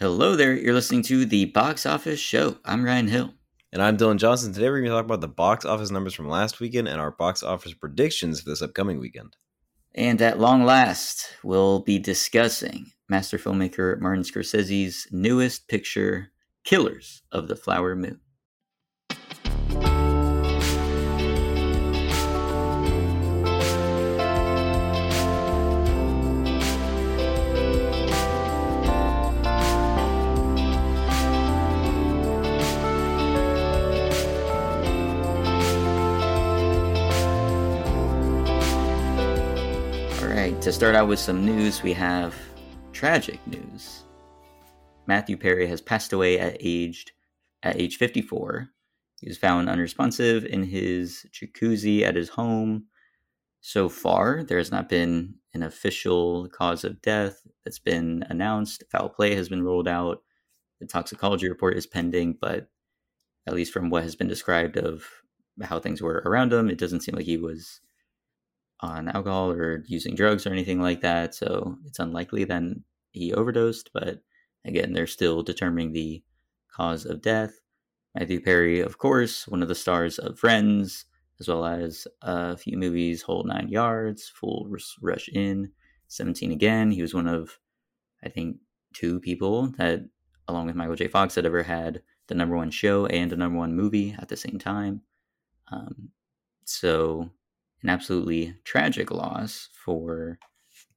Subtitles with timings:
[0.00, 0.52] Hello there.
[0.52, 2.56] You're listening to the Box Office Show.
[2.64, 3.34] I'm Ryan Hill.
[3.72, 4.52] And I'm Dylan Johnson.
[4.52, 7.12] Today we're going to talk about the box office numbers from last weekend and our
[7.12, 9.36] box office predictions for this upcoming weekend.
[9.94, 16.32] And at long last, we'll be discussing master filmmaker Martin Scorsese's newest picture,
[16.64, 18.18] Killers of the Flower Moon.
[40.64, 42.34] To start out with some news, we have
[42.94, 44.04] tragic news.
[45.06, 47.12] Matthew Perry has passed away at aged
[47.62, 48.70] at age 54.
[49.20, 52.86] He was found unresponsive in his jacuzzi at his home.
[53.60, 58.84] So far, there has not been an official cause of death that's been announced.
[58.90, 60.22] Foul play has been ruled out.
[60.80, 62.70] The toxicology report is pending, but
[63.46, 65.04] at least from what has been described of
[65.62, 67.82] how things were around him, it doesn't seem like he was
[68.84, 71.34] on alcohol or using drugs or anything like that.
[71.34, 72.62] So it's unlikely that
[73.12, 73.90] he overdosed.
[73.92, 74.20] But
[74.64, 76.22] again, they're still determining the
[76.70, 77.60] cause of death.
[78.14, 81.06] Matthew Perry, of course, one of the stars of Friends,
[81.40, 85.72] as well as a few movies, Whole Nine Yards, Fools Rush In,
[86.08, 86.92] 17 Again.
[86.92, 87.58] He was one of,
[88.22, 88.58] I think,
[88.92, 90.04] two people that,
[90.46, 91.08] along with Michael J.
[91.08, 94.36] Fox, had ever had the number one show and a number one movie at the
[94.36, 95.02] same time.
[95.72, 96.10] Um,
[96.64, 97.30] so
[97.84, 100.38] an absolutely tragic loss for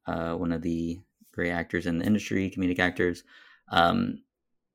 [0.08, 1.00] uh, one of the
[1.34, 3.24] great actors in the industry, comedic actors.
[3.70, 4.24] Um,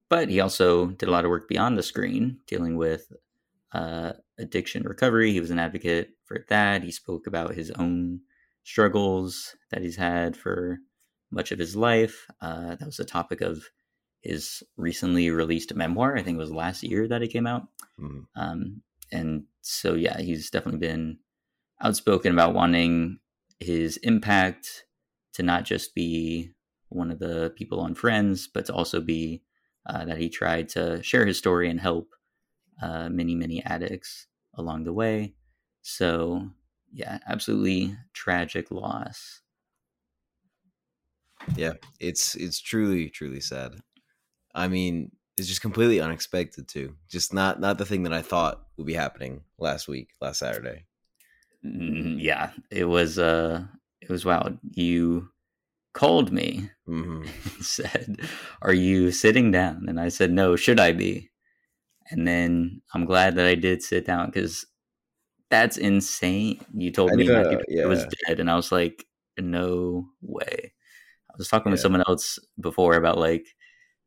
[0.09, 3.11] but he also did a lot of work beyond the screen, dealing with
[3.73, 5.33] uh, addiction recovery.
[5.33, 6.83] He was an advocate for that.
[6.83, 8.21] He spoke about his own
[8.63, 10.79] struggles that he's had for
[11.31, 12.27] much of his life.
[12.43, 13.65] Uh, that was the topic of
[14.21, 16.17] his recently released memoir.
[16.17, 17.69] I think it was last year that it came out.
[17.99, 18.27] Mm.
[18.37, 21.19] Um, and so, yeah, he's definitely been
[21.83, 23.19] outspoken about wanting
[23.61, 24.85] his impact
[25.35, 26.53] to not just be
[26.89, 29.43] one of the people on Friends, but to also be
[29.87, 32.15] uh, that he tried to share his story and help
[32.81, 35.35] uh, many, many addicts along the way.
[35.83, 36.51] So,
[36.93, 39.41] yeah, absolutely tragic loss.
[41.57, 43.75] Yeah, it's it's truly truly sad.
[44.55, 46.95] I mean, it's just completely unexpected too.
[47.09, 50.87] Just not not the thing that I thought would be happening last week, last Saturday.
[51.65, 53.65] Mm, yeah, it was uh
[54.01, 54.59] it was wild.
[54.73, 55.29] You
[55.95, 57.23] called me mm-hmm.
[57.57, 58.21] and said,
[58.63, 61.31] "Are you sitting down?" And I said, "No, should I be?"
[62.11, 64.67] And then I'm glad that I did sit down because
[65.51, 66.61] that's insane.
[66.75, 67.87] You told me that uh, yeah.
[67.87, 69.07] was dead, and I was like,
[69.39, 70.73] "No way."
[71.31, 71.75] I was talking yeah.
[71.75, 73.47] with someone else before about like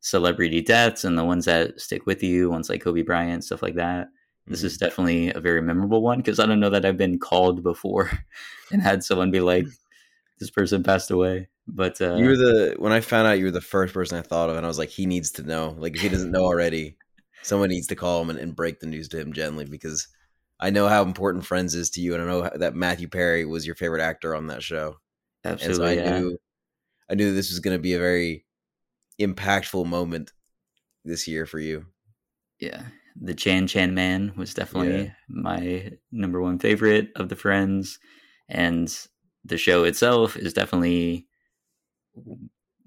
[0.00, 3.74] celebrity deaths and the ones that stick with you, ones like Kobe Bryant, stuff like
[3.76, 4.08] that.
[4.46, 4.84] This is mm-hmm.
[4.84, 8.10] definitely a very memorable one because I don't know that I've been called before
[8.72, 9.66] and had someone be like,
[10.38, 13.50] "This person passed away." But uh, you were the when I found out you were
[13.50, 15.74] the first person I thought of, and I was like, he needs to know.
[15.78, 16.96] Like if he doesn't know already,
[17.42, 20.06] someone needs to call him and, and break the news to him gently because
[20.60, 23.66] I know how important Friends is to you, and I know that Matthew Perry was
[23.66, 24.96] your favorite actor on that show.
[25.44, 26.18] Absolutely, and so I yeah.
[26.18, 26.38] knew
[27.10, 28.44] I knew this was going to be a very
[29.20, 30.32] impactful moment
[31.04, 31.86] this year for you.
[32.60, 32.82] Yeah,
[33.20, 35.12] the Chan Chan Man was definitely yeah.
[35.28, 37.98] my number one favorite of the Friends,
[38.48, 38.94] and
[39.44, 41.26] the show itself is definitely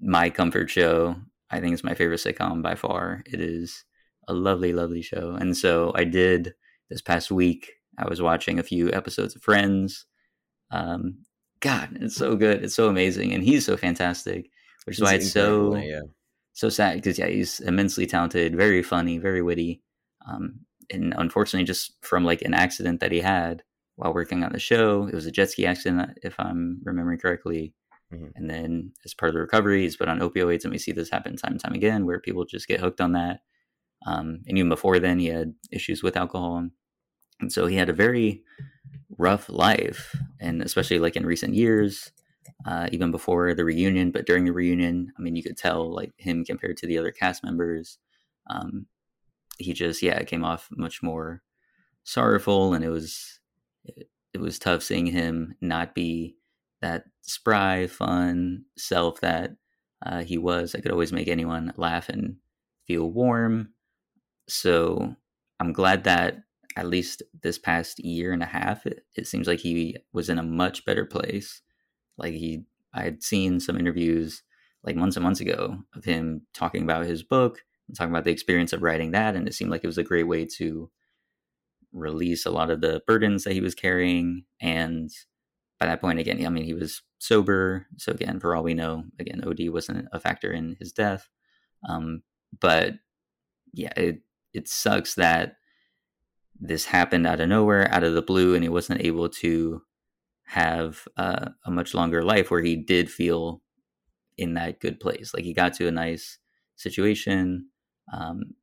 [0.00, 1.16] my comfort show.
[1.50, 3.22] I think it's my favorite sitcom by far.
[3.26, 3.84] It is
[4.28, 6.54] a lovely, lovely show, and so I did
[6.88, 7.72] this past week.
[7.98, 10.06] I was watching a few episodes of Friends.
[10.70, 11.24] Um,
[11.60, 12.64] God, it's so good.
[12.64, 14.48] It's so amazing, and he's so fantastic,
[14.84, 16.00] which is he's why it's so yeah.
[16.52, 19.82] so sad because yeah, he's immensely talented, very funny, very witty.
[20.26, 20.60] Um,
[20.90, 23.62] and unfortunately, just from like an accident that he had
[23.96, 27.74] while working on the show, it was a jet ski accident, if I'm remembering correctly.
[28.12, 28.26] Mm-hmm.
[28.34, 31.10] And then, as part of the recovery, he's put on opioids, and we see this
[31.10, 33.40] happen time and time again, where people just get hooked on that.
[34.06, 36.66] Um, and even before then, he had issues with alcohol,
[37.40, 38.42] and so he had a very
[39.16, 40.16] rough life.
[40.40, 42.10] And especially like in recent years,
[42.66, 46.12] uh, even before the reunion, but during the reunion, I mean, you could tell like
[46.16, 47.98] him compared to the other cast members.
[48.48, 48.86] Um,
[49.60, 51.42] he just yeah it came off much more
[52.04, 53.40] sorrowful and it was
[53.84, 56.36] it, it was tough seeing him not be
[56.80, 59.52] that spry fun self that
[60.04, 60.74] uh, he was.
[60.74, 62.36] I could always make anyone laugh and
[62.86, 63.70] feel warm.
[64.48, 65.14] So
[65.60, 66.38] i'm glad that
[66.76, 70.38] at least this past year and a half it, it seems like he was in
[70.38, 71.62] a much better place.
[72.18, 72.64] Like he
[72.94, 74.42] i had seen some interviews
[74.82, 77.62] like months and months ago of him talking about his book
[77.96, 79.34] talking about the experience of writing that.
[79.34, 80.90] And it seemed like it was a great way to
[81.92, 84.44] release a lot of the burdens that he was carrying.
[84.60, 85.10] And
[85.78, 87.86] by that point, again, I mean, he was sober.
[87.96, 91.28] So, again, for all we know, again, OD wasn't a factor in his death.
[91.88, 92.22] Um,
[92.60, 92.94] but
[93.72, 94.20] yeah, it,
[94.52, 95.56] it sucks that
[96.60, 99.82] this happened out of nowhere, out of the blue, and he wasn't able to
[100.44, 103.62] have uh, a much longer life where he did feel
[104.36, 105.32] in that good place.
[105.32, 106.38] Like he got to a nice
[106.76, 107.68] situation,
[108.12, 108.54] um,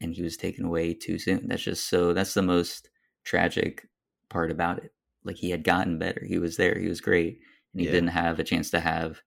[0.00, 1.48] and he was taken away too soon.
[1.48, 2.12] That's just so.
[2.12, 2.88] That's the most
[3.24, 3.86] tragic
[4.28, 4.92] part about it.
[5.24, 6.24] Like he had gotten better.
[6.26, 6.78] He was there.
[6.78, 7.40] He was great,
[7.72, 7.92] and he yeah.
[7.92, 9.20] didn't have a chance to have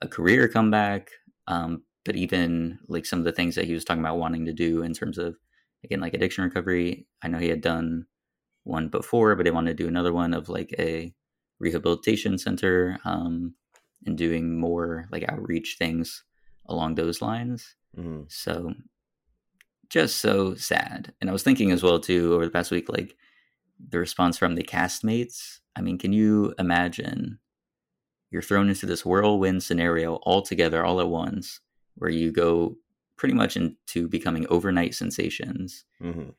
[0.00, 1.10] a career come back.
[1.48, 4.52] Um, but even like some of the things that he was talking about wanting to
[4.52, 5.36] do in terms of
[5.84, 8.06] again like addiction recovery i know he had done
[8.64, 11.12] one before but he wanted to do another one of like a
[11.58, 13.54] rehabilitation center um,
[14.06, 16.24] and doing more like outreach things
[16.66, 18.22] along those lines mm-hmm.
[18.28, 18.74] so
[19.88, 23.16] just so sad and i was thinking as well too over the past week like
[23.88, 27.38] the response from the castmates i mean can you imagine
[28.30, 31.60] you're thrown into this whirlwind scenario all together all at once
[31.96, 32.76] where you go
[33.22, 35.84] pretty much into becoming overnight sensations.
[36.02, 36.30] Mm-hmm.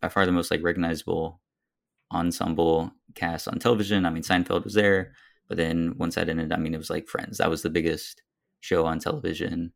[0.00, 1.40] By far the most like recognizable
[2.12, 4.06] ensemble cast on television.
[4.06, 5.12] I mean, Seinfeld was there,
[5.48, 7.38] but then once that ended, I mean, it was like Friends.
[7.38, 8.22] That was the biggest
[8.60, 9.72] show on television.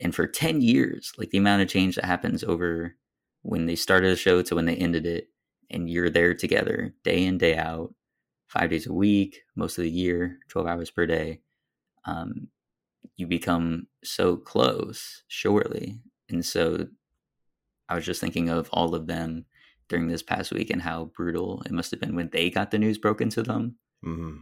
[0.00, 2.96] And for 10 years, like the amount of change that happens over
[3.42, 5.28] when they started the show to when they ended it,
[5.70, 7.94] and you're there together day in, day out,
[8.48, 11.40] five days a week, most of the year, 12 hours per day.
[12.04, 12.48] Um,
[13.16, 15.98] you become so close surely
[16.28, 16.86] and so
[17.88, 19.44] i was just thinking of all of them
[19.88, 22.78] during this past week and how brutal it must have been when they got the
[22.78, 24.38] news broken to them mm-hmm.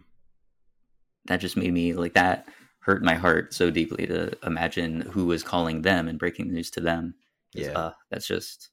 [1.25, 2.47] that just made me like that
[2.89, 6.71] hurt my heart so deeply to imagine who was calling them and breaking the news
[6.71, 7.13] to them
[7.53, 8.69] yeah uh, that's just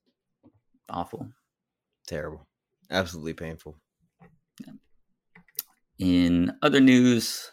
[0.89, 1.29] awful
[2.07, 2.47] terrible
[2.91, 3.77] absolutely painful
[4.65, 4.73] yeah.
[5.99, 7.51] in other news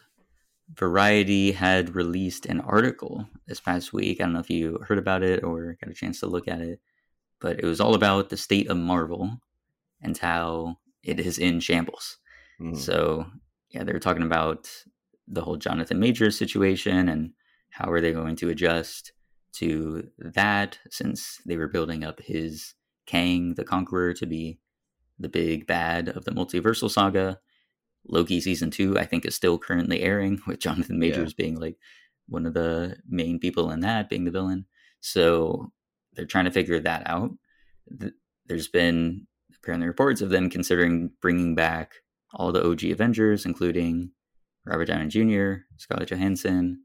[0.76, 4.20] Variety had released an article this past week.
[4.20, 6.62] I don't know if you heard about it or got a chance to look at
[6.62, 6.80] it,
[7.40, 9.38] but it was all about the state of Marvel
[10.02, 12.18] and how it is in shambles.
[12.60, 12.78] Mm.
[12.78, 13.28] So,
[13.70, 14.68] yeah, they were talking about
[15.28, 17.32] the whole Jonathan Majors situation and
[17.70, 19.14] how are they going to adjust
[19.54, 22.74] to that since they were building up his
[23.06, 24.60] Kang the Conqueror to be
[25.20, 27.40] the big bad of the multiversal saga.
[28.08, 31.46] Loki season two, I think, is still currently airing with Jonathan Majors yeah.
[31.46, 31.78] being like
[32.28, 34.66] one of the main people in that, being the villain.
[35.00, 35.72] So
[36.14, 37.32] they're trying to figure that out.
[38.46, 41.94] There's been apparently reports of them considering bringing back
[42.34, 44.12] all the OG Avengers, including
[44.66, 46.84] Robert Downey Jr., Scarlett Johansson,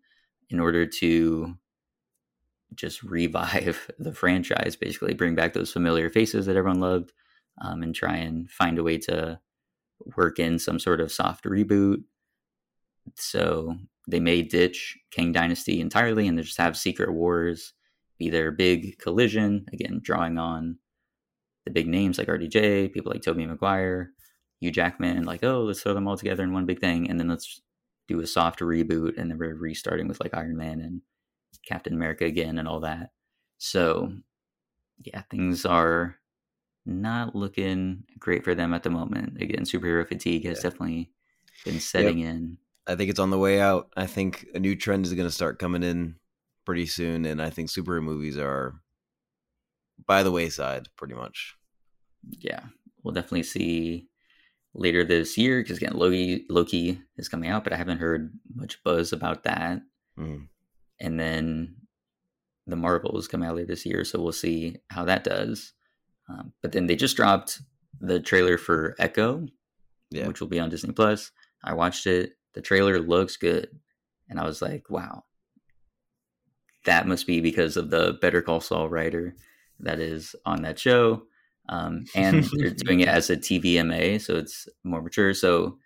[0.50, 1.54] in order to
[2.74, 7.12] just revive the franchise, basically bring back those familiar faces that everyone loved,
[7.60, 9.38] um, and try and find a way to
[10.16, 12.02] work in some sort of soft reboot.
[13.16, 13.76] So
[14.06, 17.74] they may ditch Kang Dynasty entirely and they just have Secret Wars
[18.18, 19.66] be their big collision.
[19.72, 20.78] Again, drawing on
[21.64, 24.12] the big names like RDJ, people like Tobey Maguire,
[24.60, 27.08] Hugh Jackman, like, oh, let's throw them all together in one big thing.
[27.08, 27.60] And then let's
[28.08, 29.18] do a soft reboot.
[29.18, 31.02] And then we're restarting with like Iron Man and
[31.66, 33.10] Captain America again and all that.
[33.58, 34.12] So,
[35.04, 36.16] yeah, things are
[36.86, 39.40] not looking great for them at the moment.
[39.40, 40.62] Again, superhero fatigue has yeah.
[40.62, 41.10] definitely
[41.64, 42.30] been setting yep.
[42.30, 42.58] in.
[42.86, 43.92] I think it's on the way out.
[43.96, 46.16] I think a new trend is going to start coming in
[46.64, 48.80] pretty soon, and I think superhero movies are
[50.06, 51.56] by the wayside, pretty much.
[52.30, 52.60] Yeah,
[53.02, 54.08] we'll definitely see
[54.74, 58.82] later this year because again, Loki Loki is coming out, but I haven't heard much
[58.84, 59.80] buzz about that.
[60.18, 60.48] Mm.
[61.00, 61.76] And then
[62.66, 65.72] the Marvels come out later this year, so we'll see how that does.
[66.28, 67.62] Um, but then they just dropped
[68.00, 69.46] the trailer for Echo,
[70.10, 70.26] yeah.
[70.26, 71.30] which will be on Disney Plus.
[71.64, 72.32] I watched it.
[72.54, 73.68] The trailer looks good,
[74.28, 75.24] and I was like, "Wow,
[76.84, 79.34] that must be because of the Better Call Saul writer
[79.80, 81.22] that is on that show."
[81.68, 85.34] Um, and they're doing it as a TVMA, so it's more mature.
[85.34, 85.78] So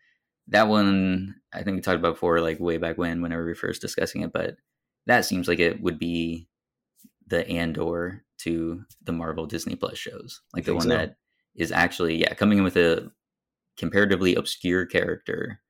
[0.49, 3.57] that one, I think we talked about before, like way back when, whenever we were
[3.57, 4.33] first discussing it.
[4.33, 4.57] But
[5.07, 6.49] that seems like it would be
[7.27, 10.89] the Andor to the Marvel Disney Plus shows, like the one so.
[10.91, 11.17] that
[11.55, 13.11] is actually yeah coming in with a
[13.77, 15.61] comparatively obscure character,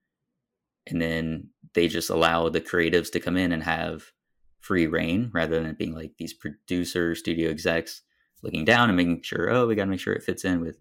[0.87, 4.12] and then they just allow the creatives to come in and have
[4.61, 8.02] free rein rather than it being like these producer studio execs
[8.42, 10.78] looking down and making sure oh we got to make sure it fits in with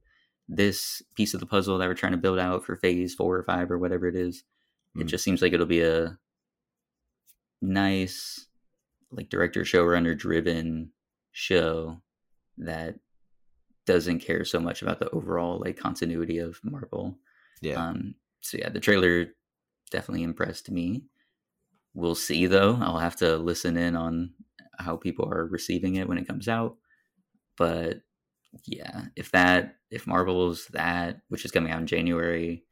[0.51, 3.43] this piece of the puzzle that we're trying to build out for phase four or
[3.43, 4.43] five or whatever it is.
[4.97, 5.01] Mm.
[5.01, 6.17] It just seems like it'll be a
[7.61, 8.47] nice,
[9.11, 10.91] like director showrunner driven
[11.31, 12.01] show
[12.57, 12.95] that
[13.85, 17.17] doesn't care so much about the overall like continuity of Marvel.
[17.61, 17.75] Yeah.
[17.75, 19.27] Um, so yeah, the trailer
[19.89, 21.03] definitely impressed me.
[21.93, 22.77] We'll see though.
[22.81, 24.33] I'll have to listen in on
[24.79, 26.75] how people are receiving it when it comes out.
[27.58, 28.01] But
[28.65, 32.63] yeah, if that if Marvel's that which is coming out in January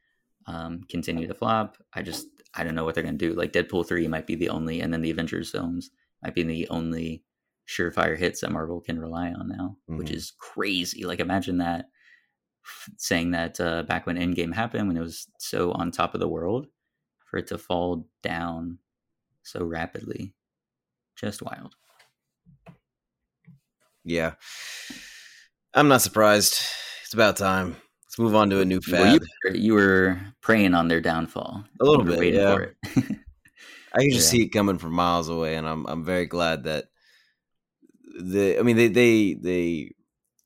[0.48, 3.34] um, continue to flop, I just I don't know what they're gonna do.
[3.34, 5.92] Like Deadpool three might be the only, and then the Avengers films
[6.24, 7.24] might be the only
[7.68, 9.98] surefire hits that Marvel can rely on now, mm-hmm.
[9.98, 11.06] which is crazy.
[11.06, 11.86] Like imagine that
[12.98, 16.28] saying that uh, back when Endgame happened, when it was so on top of the
[16.28, 16.68] world,
[17.30, 18.80] for it to fall down
[19.44, 20.34] so rapidly,
[21.16, 21.76] just wild.
[24.10, 24.34] Yeah,
[25.75, 26.60] I'm not surprised.
[27.04, 27.75] It's about time.
[28.06, 29.00] Let's move on to a new fad.
[29.00, 31.63] Well, you, were, you, were preying on their downfall.
[31.80, 32.58] A little bit, yeah.
[33.94, 34.39] I can just yeah.
[34.39, 36.86] see it coming from miles away, and I'm I'm very glad that
[38.20, 38.58] the.
[38.58, 39.92] I mean, they they they.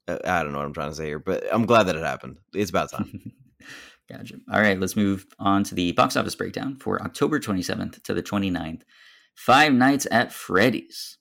[0.09, 2.03] Uh, I don't know what I'm trying to say here, but I'm glad that it
[2.03, 2.39] happened.
[2.53, 3.31] It's about time.
[4.11, 4.35] gotcha.
[4.51, 8.23] All right, let's move on to the box office breakdown for October 27th to the
[8.23, 8.81] 29th.
[9.35, 11.17] Five Nights at Freddy's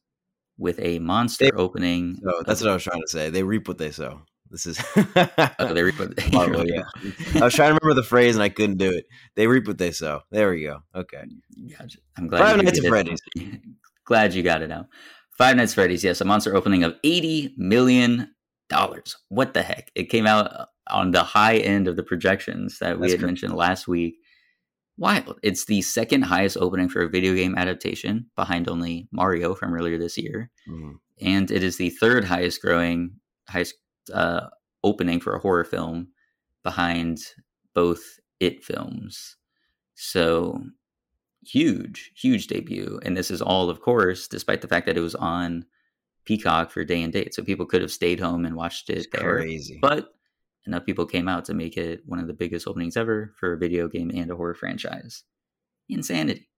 [0.63, 2.19] with a monster they, opening.
[2.23, 3.29] No, that's of, what I was trying to say.
[3.29, 4.23] They reap what they sow.
[4.49, 6.83] This is oh, they reap what they Marvel, yeah.
[7.35, 9.07] I was trying to remember the phrase and I couldn't do it.
[9.35, 10.21] They reap what they sow.
[10.31, 10.83] There we go.
[10.95, 11.25] Okay.
[11.77, 11.99] Gotcha.
[12.17, 13.21] I'm glad Five Nights at Freddy's.
[14.05, 14.87] glad you got it out.
[15.37, 18.33] Five Nights at Freddy's, yes, a monster opening of eighty million
[18.69, 19.17] dollars.
[19.31, 19.91] What the heck?
[19.95, 23.27] It came out uh, on the high end of the projections that we That's had
[23.27, 24.19] mentioned last week
[24.97, 25.39] wild.
[25.43, 29.99] It's the second highest opening for a video game adaptation, behind only Mario from earlier
[29.99, 30.93] this year, mm-hmm.
[31.21, 33.13] and it is the third highest growing,
[33.49, 33.75] highest
[34.13, 34.49] uh,
[34.85, 36.09] opening for a horror film,
[36.63, 37.19] behind
[37.75, 38.03] both
[38.41, 39.37] It films.
[39.95, 40.63] So
[41.45, 45.15] huge, huge debut, and this is all, of course, despite the fact that it was
[45.15, 45.65] on
[46.25, 49.07] Peacock for day and date, so people could have stayed home and watched it it's
[49.13, 49.39] there.
[49.39, 50.15] Crazy, but
[50.67, 53.59] enough people came out to make it one of the biggest openings ever for a
[53.59, 55.25] video game and a horror franchise.
[55.89, 56.49] Insanity.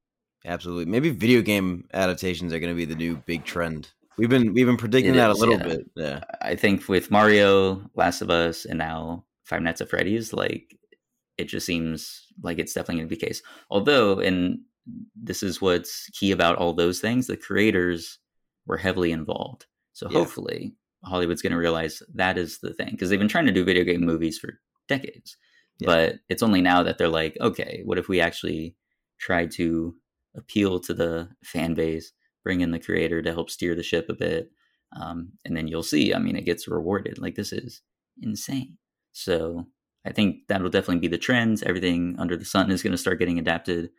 [0.44, 0.86] Absolutely.
[0.86, 3.90] Maybe video game adaptations are going to be the new big trend.
[4.16, 5.64] We've been we've been predicting it that is, a little yeah.
[5.64, 5.90] bit.
[5.96, 6.20] Yeah.
[6.40, 10.78] I think with Mario, Last of Us, and now Five Nights at Freddy's, like
[11.36, 13.42] it just seems like it's definitely going to be the case.
[13.70, 14.60] Although, and
[15.20, 18.18] this is what's key about all those things, the creators
[18.66, 19.66] were heavily involved.
[19.94, 20.18] So yeah.
[20.18, 23.64] hopefully Hollywood's going to realize that is the thing because they've been trying to do
[23.64, 25.36] video game movies for decades.
[25.78, 25.86] Yeah.
[25.86, 28.76] But it's only now that they're like, okay, what if we actually
[29.18, 29.94] try to
[30.36, 34.14] appeal to the fan base, bring in the creator to help steer the ship a
[34.14, 34.50] bit,
[35.00, 36.14] um, and then you'll see.
[36.14, 37.18] I mean, it gets rewarded.
[37.18, 37.82] Like this is
[38.22, 38.78] insane.
[39.12, 39.66] So
[40.04, 41.62] I think that'll definitely be the trends.
[41.62, 43.90] Everything under the sun is going to start getting adapted.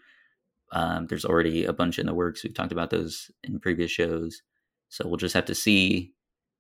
[0.72, 2.44] Um, there's already a bunch in the works.
[2.44, 4.42] We've talked about those in previous shows.
[4.90, 6.14] So we'll just have to see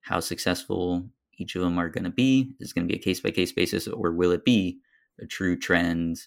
[0.05, 1.03] how successful
[1.37, 3.51] each of them are going to be is going to be a case by case
[3.51, 4.79] basis, or will it be
[5.19, 6.19] a true trend?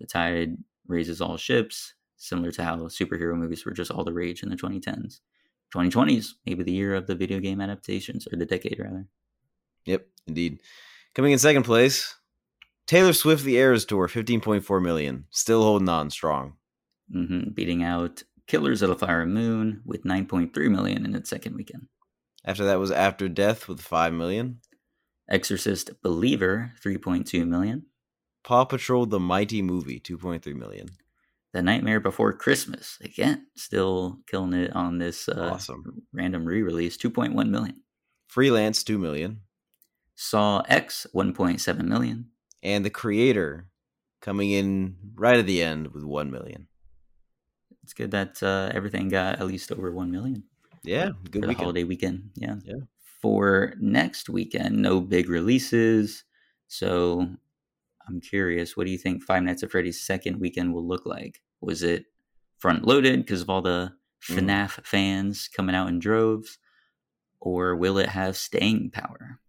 [0.00, 4.42] The tide raises all ships, similar to how superhero movies were just all the rage
[4.42, 5.20] in the 2010s.
[5.74, 9.06] 2020s, maybe the year of the video game adaptations, or the decade rather.
[9.86, 10.60] Yep, indeed.
[11.14, 12.16] Coming in second place,
[12.86, 16.54] Taylor Swift The Eras Tour, 15.4 million, still holding on strong.
[17.14, 17.50] Mm-hmm.
[17.50, 21.88] Beating out Killers of the Flower Moon with 9.3 million in its second weekend.
[22.44, 24.60] After that was After Death with 5 million.
[25.28, 27.86] Exorcist Believer 3.2 million.
[28.44, 30.88] Paw Patrol the Mighty Movie 2.3 million.
[31.52, 37.48] The Nightmare Before Christmas again, still killing it on this uh, awesome random re-release 2.1
[37.48, 37.82] million.
[38.26, 39.42] Freelance 2 million.
[40.14, 42.30] Saw X 1.7 million.
[42.62, 43.68] And The Creator
[44.20, 46.68] coming in right at the end with 1 million.
[47.82, 50.44] It's good that uh, everything got at least over 1 million.
[50.84, 52.30] Yeah, good for the holiday weekend.
[52.34, 52.56] Yeah.
[52.64, 52.80] Yeah.
[53.20, 56.24] For next weekend, no big releases.
[56.66, 57.28] So
[58.08, 61.40] I'm curious, what do you think Five Nights at Freddy's second weekend will look like?
[61.60, 62.06] Was it
[62.58, 63.92] front loaded because of all the.
[64.22, 64.86] FNAF mm.
[64.86, 66.58] fans coming out in droves?
[67.40, 69.40] Or will it have staying power?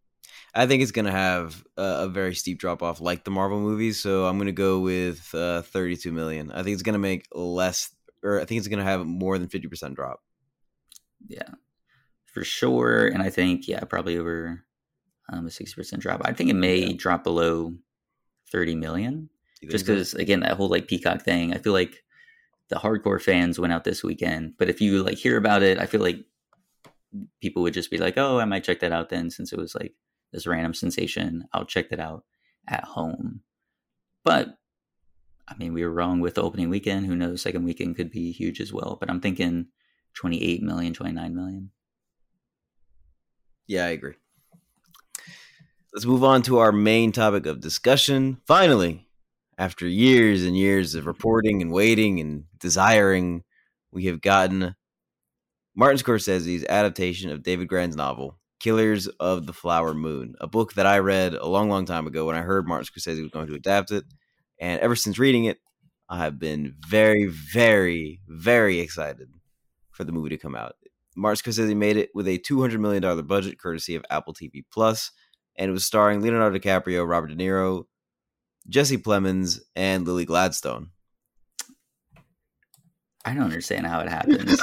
[0.56, 3.60] I think it's going to have a, a, very steep drop off like the Marvel
[3.60, 4.00] movies.
[4.02, 6.52] So I'm going to go with uh, 32 million.
[6.52, 7.92] I think it's going to make less,
[8.24, 10.22] or I think it's going to have more than 50% drop
[11.28, 11.50] yeah,
[12.26, 13.08] for sure.
[13.08, 14.64] And I think yeah, probably over
[15.30, 16.22] um, a sixty percent drop.
[16.24, 16.94] I think it may yeah.
[16.98, 17.74] drop below
[18.52, 19.30] thirty million,
[19.70, 21.54] just because again that whole like Peacock thing.
[21.54, 22.04] I feel like
[22.70, 25.86] the hardcore fans went out this weekend, but if you like hear about it, I
[25.86, 26.26] feel like
[27.42, 29.76] people would just be like, "Oh, I might check that out then," since it was
[29.76, 29.94] like
[30.32, 31.46] this random sensation.
[31.54, 32.24] I'll check that out
[32.68, 33.42] at home.
[34.24, 34.58] But
[35.48, 37.06] I mean, we were wrong with the opening weekend.
[37.06, 37.42] Who knows?
[37.42, 38.98] Second weekend could be huge as well.
[39.00, 39.68] But I'm thinking
[40.16, 41.72] 28 million, 29 million.
[43.68, 44.16] Yeah, I agree.
[45.94, 48.42] Let's move on to our main topic of discussion.
[48.48, 49.08] Finally,
[49.58, 53.44] after years and years of reporting and waiting and desiring,
[53.92, 54.76] we have gotten
[55.76, 60.88] Martin Scorsese's adaptation of David Grann's novel, Killers of the Flower Moon, a book that
[60.88, 63.56] I read a long, long time ago when I heard Martin Scorsese was going to
[63.56, 64.04] adapt it.
[64.60, 65.60] And ever since reading it,
[66.10, 69.30] I have been very, very, very excited
[69.94, 70.76] for the movie to come out.
[71.16, 75.12] Martin Scorsese made it with a $200 million budget, courtesy of Apple TV Plus,
[75.56, 77.86] and it was starring Leonardo DiCaprio, Robert De Niro,
[78.68, 80.90] Jesse Plemons, and Lily Gladstone.
[83.26, 84.60] I don't understand how it happens.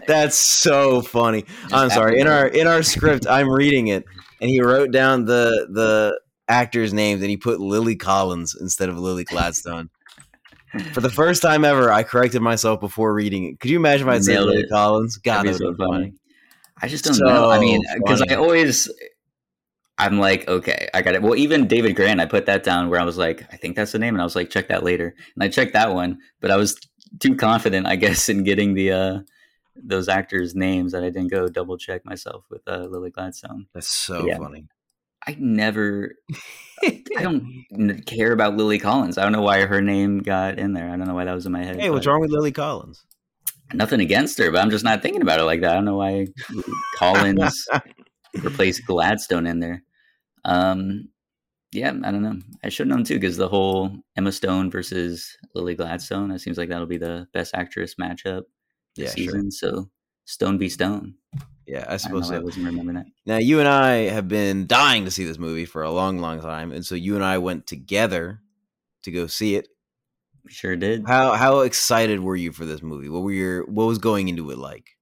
[0.06, 1.44] That's so funny.
[1.72, 2.20] I'm sorry.
[2.20, 4.04] In our in our script, I'm reading it,
[4.40, 8.96] and he wrote down the the actors' names, and he put Lily Collins instead of
[8.98, 9.90] Lily Gladstone.
[10.92, 13.60] For the first time ever, I corrected myself before reading it.
[13.60, 14.70] Could you imagine if I said Lily it.
[14.70, 15.16] Collins?
[15.16, 15.90] God, that so funny.
[15.90, 16.14] funny.
[16.80, 17.50] I just don't so know.
[17.50, 18.90] I mean, because I always
[19.98, 21.22] I'm like, okay, I got it.
[21.22, 23.92] Well, even David Grann, I put that down where I was like, I think that's
[23.92, 26.50] the name, and I was like, check that later, and I checked that one, but
[26.50, 26.78] I was
[27.18, 29.18] too confident, I guess, in getting the uh
[29.80, 33.66] those actors' names that I didn't go double check myself with uh, Lily Gladstone.
[33.72, 34.36] That's so yeah.
[34.36, 34.66] funny.
[35.28, 36.14] I never,
[36.82, 39.18] I don't care about Lily Collins.
[39.18, 40.88] I don't know why her name got in there.
[40.88, 41.78] I don't know why that was in my head.
[41.78, 43.04] Hey, what's wrong with Lily Collins?
[43.74, 45.72] Nothing against her, but I'm just not thinking about it like that.
[45.72, 46.28] I don't know why
[46.96, 47.68] Collins
[48.42, 49.82] replaced Gladstone in there.
[50.46, 51.10] Um,
[51.72, 52.38] yeah, I don't know.
[52.64, 56.30] I should have known too because the whole Emma Stone versus Lily Gladstone.
[56.30, 58.44] It seems like that'll be the best actress matchup
[58.96, 59.50] this yeah, season.
[59.50, 59.72] Sure.
[59.72, 59.90] So
[60.24, 61.16] Stone v Stone.
[61.68, 62.40] Yeah, I suppose I, so.
[62.40, 63.06] I wasn't remembering that.
[63.26, 66.40] Now you and I have been dying to see this movie for a long, long
[66.40, 68.40] time, and so you and I went together
[69.02, 69.68] to go see it.
[70.44, 71.06] We sure did.
[71.06, 73.10] How how excited were you for this movie?
[73.10, 74.96] What were your what was going into it like?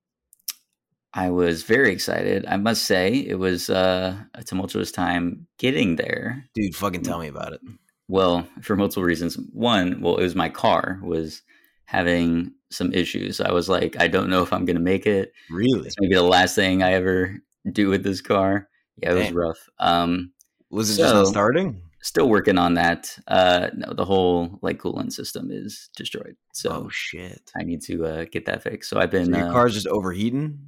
[1.14, 2.44] I was very excited.
[2.46, 6.44] I must say, it was uh, a tumultuous time getting there.
[6.52, 7.60] Dude, fucking tell me about it.
[8.08, 9.36] Well, for multiple reasons.
[9.52, 11.42] One, well, it was my car was
[11.86, 13.40] having some issues.
[13.40, 15.32] I was like, I don't know if I'm going to make it.
[15.50, 15.86] Really?
[15.86, 17.36] It's maybe the last thing I ever
[17.72, 18.68] do with this car.
[18.96, 19.22] Yeah, it Damn.
[19.24, 19.68] was rough.
[19.78, 20.32] Um,
[20.70, 21.82] was it so, just not starting?
[22.02, 23.16] Still working on that.
[23.26, 26.36] Uh, no, the whole like coolant system is destroyed.
[26.52, 28.90] So oh shit, I need to uh, get that fixed.
[28.90, 29.32] So I've been.
[29.32, 30.58] So your uh, car's just overheating.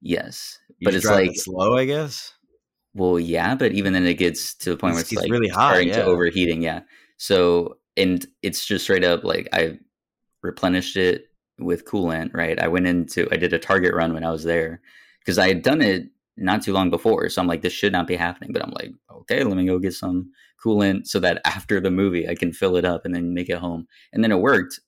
[0.00, 2.32] Yes, you but it's like it slow, I guess.
[2.94, 5.48] Well, yeah, but even then, it gets to the point it's, where it's, like really
[5.48, 5.96] hot, starting yeah.
[5.96, 6.62] to overheating.
[6.62, 6.80] Yeah.
[7.18, 9.78] So, and it's just straight up like I
[10.46, 11.28] replenished it
[11.58, 12.34] with coolant.
[12.34, 12.58] Right.
[12.58, 14.80] I went into I did a Target run when I was there
[15.20, 17.28] because I had done it not too long before.
[17.28, 18.52] So I'm like, this should not be happening.
[18.52, 20.30] But I'm like, okay, let me go get some
[20.64, 23.58] coolant so that after the movie I can fill it up and then make it
[23.58, 23.86] home.
[24.12, 24.80] And then it worked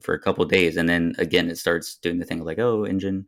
[0.00, 3.26] for a couple days, and then again it starts doing the thing like, oh, engine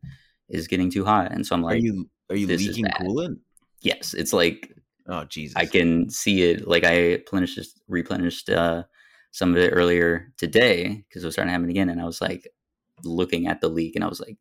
[0.49, 3.39] is getting too hot, and so I'm like, are you are you leaking coolant?
[3.81, 4.75] Yes, it's like
[5.07, 6.67] oh Jesus, I can see it.
[6.67, 8.85] Like I replenished replenished uh,
[9.33, 12.21] some of it earlier today because it was starting to happen again, and I was
[12.21, 12.49] like
[13.05, 14.37] looking at the leak, and I was like,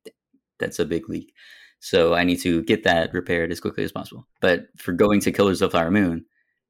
[0.59, 1.33] that's a big leak.
[1.79, 4.27] So I need to get that repaired as quickly as possible.
[4.39, 6.25] But for going to Killers of the Flower Moon,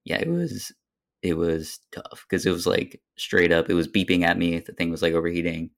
[0.05, 0.71] yeah, it was
[1.21, 3.69] it was tough because it was like straight up.
[3.69, 4.60] It was beeping at me.
[4.60, 5.71] The thing was like overheating.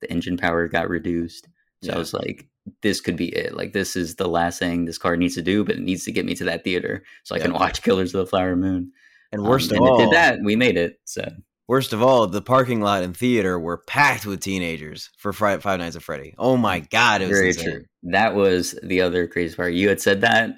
[0.00, 1.48] The engine power got reduced.
[1.82, 1.94] So yeah.
[1.94, 2.48] I was like,
[2.82, 3.54] this could be it.
[3.54, 6.12] Like this is the last thing this car needs to do, but it needs to
[6.12, 8.92] get me to that theater so I can watch Killers of the Flower Moon.
[9.30, 10.40] And worst um, of and all, did that.
[10.42, 11.00] We made it.
[11.04, 11.26] So
[11.72, 15.96] worst of all, the parking lot and theater were packed with teenagers for Five Nights
[15.96, 16.34] at Freddy.
[16.36, 17.64] Oh my god, it was Very insane.
[17.64, 17.84] true.
[18.02, 19.72] That was the other crazy part.
[19.72, 20.50] You had said that,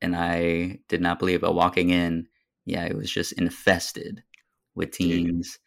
[0.00, 1.52] and I did not believe it.
[1.52, 2.28] Walking in,
[2.64, 4.22] yeah, it was just infested
[4.74, 5.58] with teens.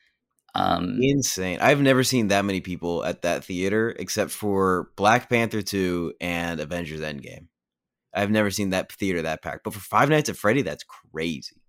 [0.55, 1.59] Um, Insane.
[1.61, 6.59] I've never seen that many people at that theater except for Black Panther 2 and
[6.59, 7.45] Avengers Endgame.
[8.11, 9.65] I've never seen that theater that packed.
[9.65, 11.61] But for Five Nights at Freddy, that's crazy.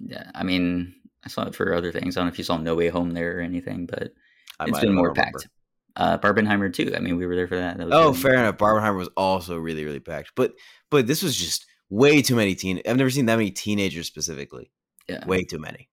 [0.00, 2.16] Yeah, I mean, I saw it for other things.
[2.16, 4.12] I don't know if you saw No Way Home there or anything, but
[4.58, 5.48] I it's been more packed.
[5.94, 6.92] Uh, Barbenheimer too.
[6.96, 7.78] I mean, we were there for that.
[7.78, 8.56] that oh, fair enough.
[8.56, 10.32] Barbenheimer was also really, really packed.
[10.34, 10.54] But
[10.90, 12.80] but this was just way too many teen.
[12.86, 14.70] I've never seen that many teenagers specifically.
[15.08, 15.88] Yeah, way too many.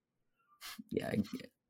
[0.89, 1.11] Yeah,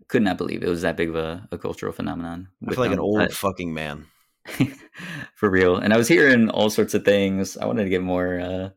[0.08, 2.50] could not believe it was that big of a, a cultural phenomenon.
[2.68, 4.06] I feel like an old fucking man.
[5.36, 5.78] for real.
[5.78, 7.58] And I was hearing all sorts of things.
[7.58, 8.70] I wanted to get more uh,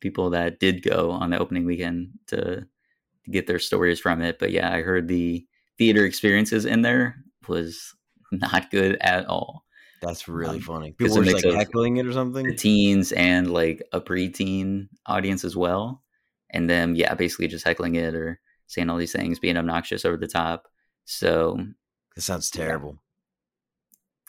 [0.00, 2.66] people that did go on the opening weekend to
[3.30, 4.38] get their stories from it.
[4.38, 5.46] But yeah, I heard the
[5.78, 7.16] theater experiences in there
[7.48, 7.94] was
[8.32, 9.64] not good at all.
[10.02, 10.92] That's really um, funny.
[10.92, 12.46] People were like heckling it or something.
[12.46, 16.02] The teens and like a preteen audience as well,
[16.50, 20.16] and then yeah, basically just heckling it or saying all these things, being obnoxious over
[20.16, 20.68] the top.
[21.04, 21.58] So
[22.14, 22.98] That sounds terrible.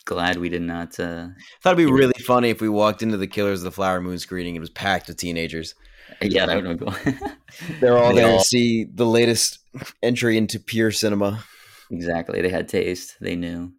[0.06, 1.00] glad we did not.
[1.00, 1.30] Uh,
[1.62, 1.98] Thought it'd be Yeah.
[1.98, 4.62] really funny if we walked into the Killers of the Flower Moon screening and it
[4.62, 5.76] was packed with teenagers.
[6.22, 7.30] Yeah, that would have been cool.
[7.80, 9.60] They're all They there all- to see the latest
[10.02, 11.44] entry into pure cinema.
[11.92, 12.42] Exactly.
[12.42, 13.16] They had taste.
[13.22, 13.72] They knew.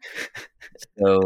[0.98, 1.20] So,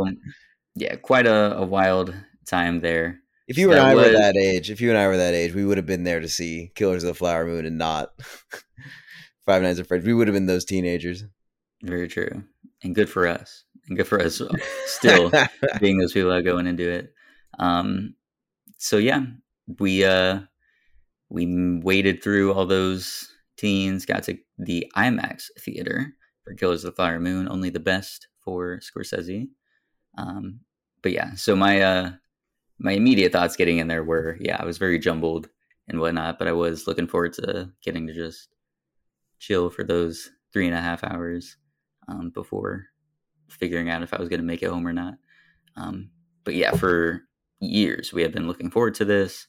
[0.75, 2.15] yeah, quite a, a wild
[2.47, 3.21] time there.
[3.49, 5.55] If you and That I were that age, if you and I were that age,
[5.55, 8.11] we would have been there to see Killers of the Flower Moon and not
[9.47, 10.07] Five Nights at Freddy's.
[10.07, 11.25] We would have been those teenagers.
[11.83, 12.45] Very true.
[12.83, 13.65] And good for us.
[13.89, 14.41] And good for us
[14.87, 15.31] still
[15.81, 17.13] being those people that go in and do it.
[17.59, 18.15] Um,
[18.79, 19.23] so yeah,
[19.79, 20.41] we uh,
[21.33, 26.13] we waded through all those teens, got to the IMAX theater
[26.45, 29.49] for Killers of the Flower Moon, only the best for Scorsese.
[30.19, 30.61] Um,
[31.03, 32.13] but yeah, so my uh,
[32.79, 35.49] my immediate thoughts getting in there were, yeah, I was very jumbled
[35.89, 38.49] and whatnot, but I was looking forward to getting to just
[39.39, 41.57] chill for those three and a half hours
[42.09, 42.87] um, before
[43.49, 45.15] figuring out if I was going to make it home or not.
[45.77, 46.11] Um,
[46.45, 47.23] but yeah, for
[47.61, 49.47] years we have been looking forward to this.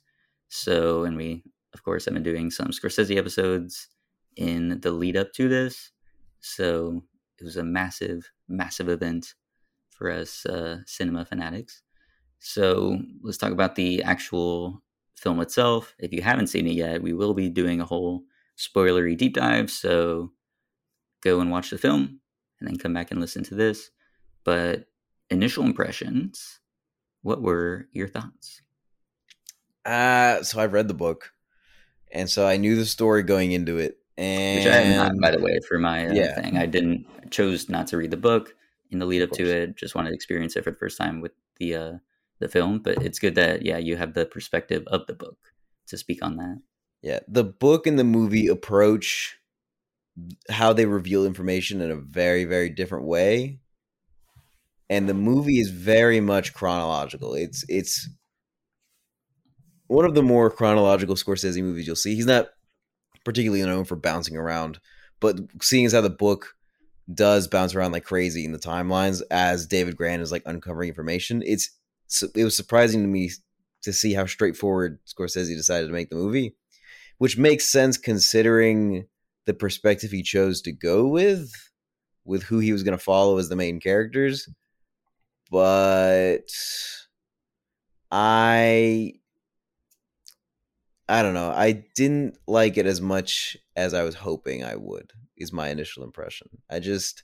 [0.49, 1.43] So, and we,
[1.73, 3.88] of course, I've been doing some Scorsese episodes
[4.36, 5.91] in the lead up to this.
[6.39, 7.03] So
[7.39, 9.33] it was a massive, massive event
[9.89, 11.81] for us uh, cinema fanatics.
[12.39, 14.81] So let's talk about the actual
[15.15, 15.95] film itself.
[15.99, 18.23] If you haven't seen it yet, we will be doing a whole
[18.57, 19.71] spoilery deep dive.
[19.71, 20.31] So
[21.21, 22.19] go and watch the film
[22.59, 23.89] and then come back and listen to this.
[24.43, 24.86] But
[25.29, 26.59] initial impressions,
[27.21, 28.62] what were your thoughts?
[29.86, 31.31] Uh, so I've read the book,
[32.13, 33.97] and so I knew the story going into it.
[34.17, 36.36] And Which I have not, by the way, for my uh, Yeah.
[36.41, 36.58] thing.
[36.58, 38.56] I didn't I chose not to read the book
[38.91, 39.76] in the lead up to it.
[39.76, 41.93] Just wanted to experience it for the first time with the uh,
[42.39, 42.80] the film.
[42.80, 45.38] But it's good that yeah, you have the perspective of the book
[45.88, 46.62] to speak on that.
[47.02, 49.38] Yeah, the book and the movie approach
[50.49, 53.60] how they reveal information in a very, very different way.
[54.89, 57.34] And the movie is very much chronological.
[57.34, 58.08] It's it's
[59.93, 62.15] one of the more chronological Scorsese movies you'll see.
[62.15, 62.49] He's not
[63.23, 64.79] particularly known for bouncing around,
[65.19, 66.56] but seeing as how the book
[67.13, 71.43] does bounce around like crazy in the timelines as David Grann is like uncovering information,
[71.45, 71.69] it's
[72.36, 73.32] it was surprising to me
[73.84, 76.56] to see how straightforward Scorsese decided to make the movie,
[77.17, 79.06] which makes sense considering
[79.45, 81.51] the perspective he chose to go with,
[82.25, 84.47] with who he was going to follow as the main characters.
[85.51, 86.49] But
[88.12, 89.13] I,
[91.09, 91.51] I don't know.
[91.51, 95.11] I didn't like it as much as I was hoping I would.
[95.35, 96.47] Is my initial impression.
[96.69, 97.23] I just,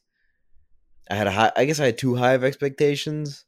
[1.10, 1.52] I had a high.
[1.56, 3.46] I guess I had too high of expectations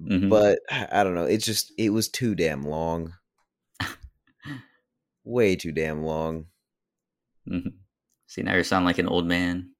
[0.00, 0.30] Mhm.
[0.30, 1.24] but I don't know.
[1.24, 3.14] It's just it was too damn long.
[5.24, 6.46] Way too damn long.
[7.48, 7.72] Mhm.
[8.26, 9.70] See, now you sound like an old man.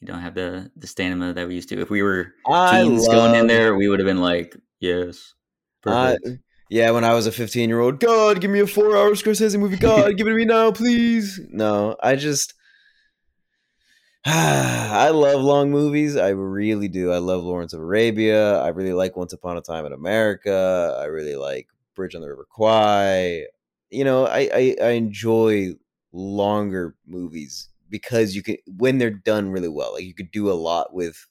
[0.00, 1.80] You don't have the the stamina that we used to.
[1.80, 2.32] If we were
[2.70, 5.34] teens going in there, we would have been like, yes,
[5.82, 6.42] perfect.
[6.68, 9.58] Yeah, when I was a 15 year old, God, give me a four hour Scorsese
[9.58, 9.76] movie.
[9.80, 11.40] God, give it to me now, please.
[11.48, 12.54] No, I just.
[14.24, 16.16] I love long movies.
[16.16, 17.12] I really do.
[17.12, 18.60] I love Lawrence of Arabia.
[18.60, 20.98] I really like Once Upon a Time in America.
[21.00, 23.44] I really like Bridge on the River Kwai.
[23.90, 25.74] You know, I, I, I enjoy
[26.12, 29.94] longer movies because you can when they're done really well.
[29.94, 31.26] Like you could do a lot with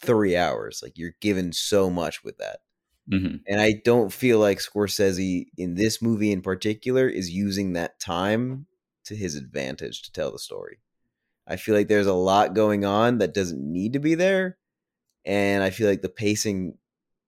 [0.00, 0.80] three hours.
[0.82, 2.58] Like you're given so much with that.
[3.10, 8.00] Hmm And I don't feel like Scorsese in this movie in particular is using that
[8.00, 8.66] time
[9.04, 10.78] to his advantage to tell the story.
[11.46, 14.58] I feel like there's a lot going on that doesn't need to be there.
[15.26, 16.78] And I feel like the pacing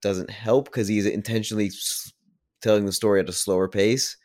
[0.03, 1.71] doesn't help because he's intentionally
[2.63, 4.17] telling the story at a slower pace,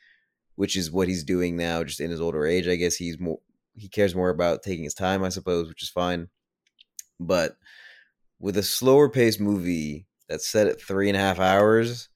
[0.56, 2.68] which is what he's doing now, just in his older age.
[2.68, 3.40] I guess he's more,
[3.76, 6.30] he cares more about taking his time, I suppose, which is fine.
[7.20, 7.58] But
[8.40, 12.10] with a slower paced movie that's set at three and a half hours,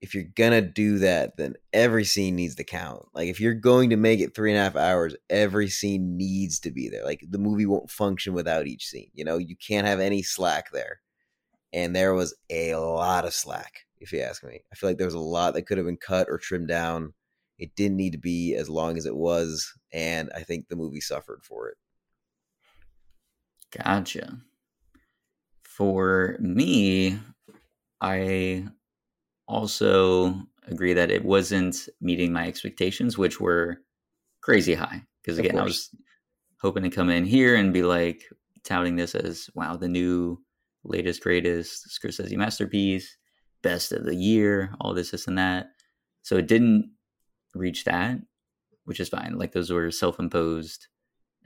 [0.00, 3.02] if you're gonna do that, then every scene needs to count.
[3.12, 6.58] Like if you're going to make it three and a half hours, every scene needs
[6.60, 7.04] to be there.
[7.04, 9.10] Like the movie won't function without each scene.
[9.12, 11.00] You know, you can't have any slack there.
[11.72, 14.60] And there was a lot of slack, if you ask me.
[14.72, 17.12] I feel like there was a lot that could have been cut or trimmed down.
[17.58, 21.00] It didn't need to be as long as it was, and I think the movie
[21.00, 21.76] suffered for it.
[23.70, 24.38] Gotcha.
[25.62, 27.18] For me,
[28.00, 28.66] I
[29.46, 30.34] also
[30.66, 33.78] agree that it wasn't meeting my expectations, which were
[34.40, 35.02] crazy high.
[35.22, 35.90] Because again, I was
[36.60, 38.22] hoping to come in here and be like
[38.64, 40.42] touting this as wow, the new,
[40.84, 43.16] latest, greatest Scorsese masterpiece,
[43.62, 45.68] best of the year, all this, this, and that.
[46.22, 46.90] So it didn't
[47.54, 48.18] reach that,
[48.84, 49.36] which is fine.
[49.36, 50.86] Like those were self imposed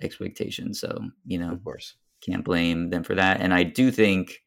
[0.01, 0.81] expectations.
[0.81, 1.97] So, you know, Of course.
[2.21, 3.41] can't blame them for that.
[3.41, 4.41] And I do think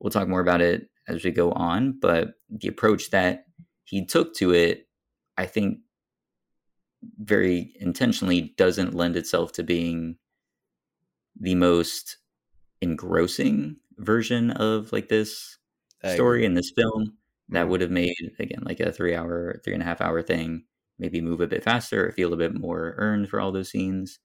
[0.00, 3.46] we'll talk more about it as we go on, but the approach that
[3.84, 4.88] he took to it,
[5.36, 5.80] I think
[7.18, 10.16] very intentionally doesn't lend itself to being
[11.38, 12.18] the most
[12.80, 15.58] engrossing version of like this
[16.02, 16.46] I story agree.
[16.46, 17.18] in this film
[17.50, 17.68] that Mhm.
[17.68, 20.64] would have made again like a three hour three and a half hour thing
[20.98, 24.20] maybe move a bit faster or feel a bit more earned for all those scenes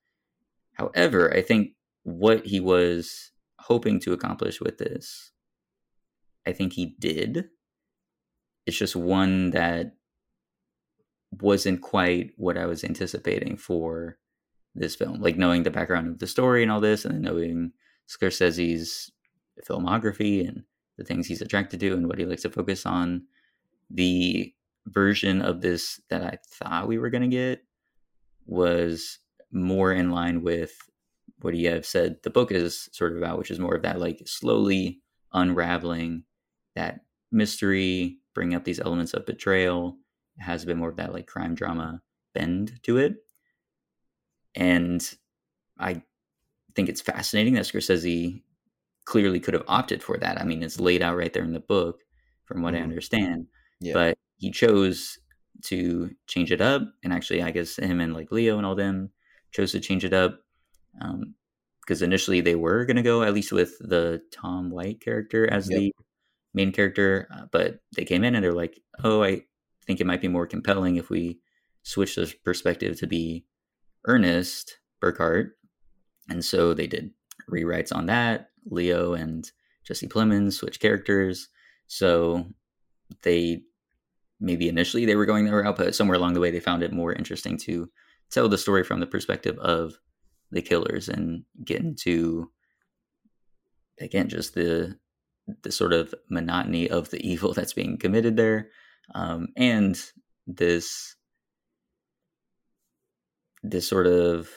[0.74, 5.32] however i think what he was hoping to accomplish with this
[6.50, 7.46] i think he did
[8.66, 9.94] it's just one that
[11.32, 14.18] wasn't quite what i was anticipating for
[14.76, 17.72] this film like knowing the background of the story and all this and then knowing
[18.08, 19.12] scorsese's
[19.68, 20.64] filmography and
[20.98, 23.24] the things he's attracted to and what he likes to focus on.
[23.90, 24.54] The
[24.86, 27.64] version of this that I thought we were going to get
[28.46, 29.20] was
[29.52, 30.74] more in line with
[31.42, 34.00] what he have said the book is sort of about, which is more of that
[34.00, 35.02] like slowly
[35.34, 36.24] unraveling
[36.80, 39.98] that mystery, bring up these elements of betrayal.
[40.38, 42.02] It has a bit more of that like crime drama
[42.34, 43.18] bend to it.
[44.56, 45.02] And
[45.78, 46.02] I
[46.76, 48.42] think it's fascinating that Scorsese
[49.06, 50.40] clearly could have opted for that.
[50.40, 52.02] I mean, it's laid out right there in the book,
[52.46, 52.84] from what I Mhm.
[52.84, 53.48] understand.
[53.80, 53.94] Yeah.
[53.94, 55.20] But he chose
[55.66, 59.12] to change it up, and actually, I guess him and like Leo and all them
[59.52, 60.42] chose to change it up
[61.82, 65.70] because initially they were going to go at least with the Tom White character as
[65.70, 65.78] Yep.
[65.80, 65.94] the
[66.54, 69.44] main character, uh, but they came in and they're like, "Oh, I
[69.86, 71.40] think it might be more compelling if we
[71.84, 73.46] switch the perspective to be
[74.06, 75.52] Ernest Burkhart,"
[76.30, 77.12] and so they did
[77.50, 78.52] rewrites on that.
[78.66, 79.50] Leo and
[79.84, 81.50] Jesse Plemons switch characters.
[81.88, 82.46] So
[83.24, 83.64] they
[84.40, 86.94] maybe initially they were going that route, but somewhere along the way they found it
[86.94, 87.90] more interesting to
[88.30, 90.00] tell the story from the perspective of
[90.52, 92.52] the killers and get into
[94.00, 94.98] again just the
[95.64, 98.70] the sort of monotony of the evil that's being committed there,
[99.16, 100.00] um, and
[100.48, 101.16] this
[103.62, 104.50] this sort of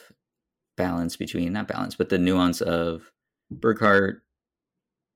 [0.77, 3.11] balance between not balance, but the nuance of
[3.53, 4.21] Burkhart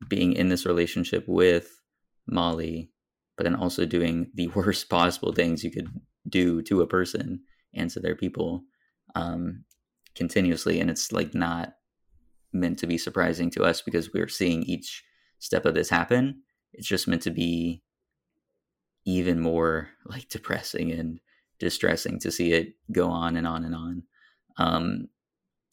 [0.07, 1.81] being in this relationship with
[2.27, 2.91] Molly,
[3.35, 5.89] but then also doing the worst possible things you could
[6.27, 7.41] do to a person
[7.73, 8.63] and to their people
[9.15, 9.63] um,
[10.15, 10.79] continuously.
[10.79, 11.73] And it's like not
[12.53, 15.03] meant to be surprising to us because we're seeing each
[15.39, 16.41] step of this happen.
[16.73, 17.81] It's just meant to be
[19.05, 21.19] even more like depressing and
[21.59, 24.03] distressing to see it go on and on and on.
[24.57, 25.07] Um,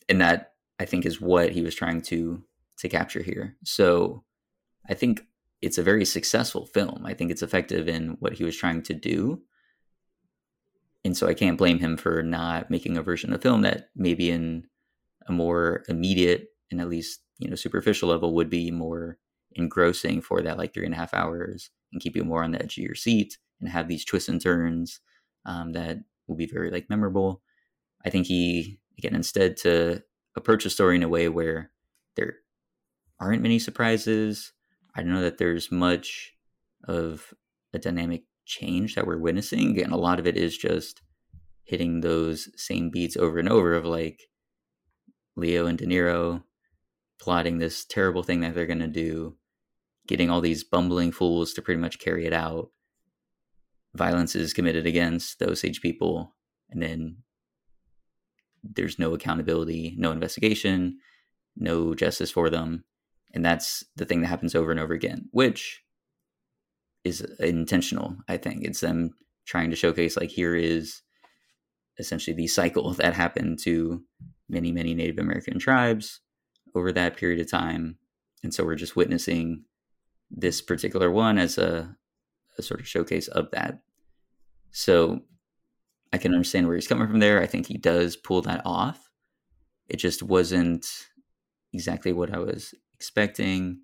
[0.09, 2.43] and that I think is what he was trying to
[2.79, 3.57] to capture here.
[3.65, 4.25] So
[4.89, 5.27] I think
[5.63, 7.05] it's a very successful film.
[7.07, 9.43] I think it's effective in what he was trying to do.
[11.05, 14.31] And so I can't blame him for not making a version of film that maybe
[14.31, 14.65] in
[15.27, 19.19] a more immediate and at least, you know, superficial level would be more
[19.55, 22.63] engrossing for that like three and a half hours and keep you more on the
[22.63, 25.01] edge of your seat and have these twists and turns
[25.47, 27.43] um, that will be very like memorable.
[28.05, 30.03] I think he again instead to
[30.37, 31.71] approach a story in a way where
[32.17, 32.37] there
[33.21, 34.53] aren't many surprises.
[34.95, 36.33] I don't know that there's much
[36.87, 37.33] of
[37.73, 39.81] a dynamic change that we're witnessing.
[39.83, 41.03] and a lot of it is just
[41.65, 44.29] hitting those same beats over and over of like
[45.37, 46.43] Leo and De Niro
[47.19, 49.37] plotting this terrible thing that they're going to do,
[50.07, 52.71] getting all these bumbling fools to pretty much carry it out.
[53.95, 56.35] Violence is committed against the Osage people,
[56.71, 57.19] and then
[58.63, 60.99] there's no accountability, no investigation,
[61.57, 62.85] no justice for them.
[63.33, 65.83] And that's the thing that happens over and over again, which
[67.05, 68.65] is intentional, I think.
[68.65, 69.11] It's them
[69.45, 71.03] trying to showcase, like, here is
[71.99, 74.03] essentially the cycle that happened to
[74.49, 76.21] many, many Native American tribes
[76.75, 77.99] over that period of time.
[78.43, 79.65] And so we're just witnessing
[80.37, 81.97] this particular one as a,
[82.59, 83.81] a sort of showcase of that.
[84.71, 85.21] So
[86.13, 87.41] I can understand where he's coming from there.
[87.41, 89.09] I think he does pull that off.
[89.89, 90.87] It just wasn't
[91.73, 93.81] exactly what I was expecting.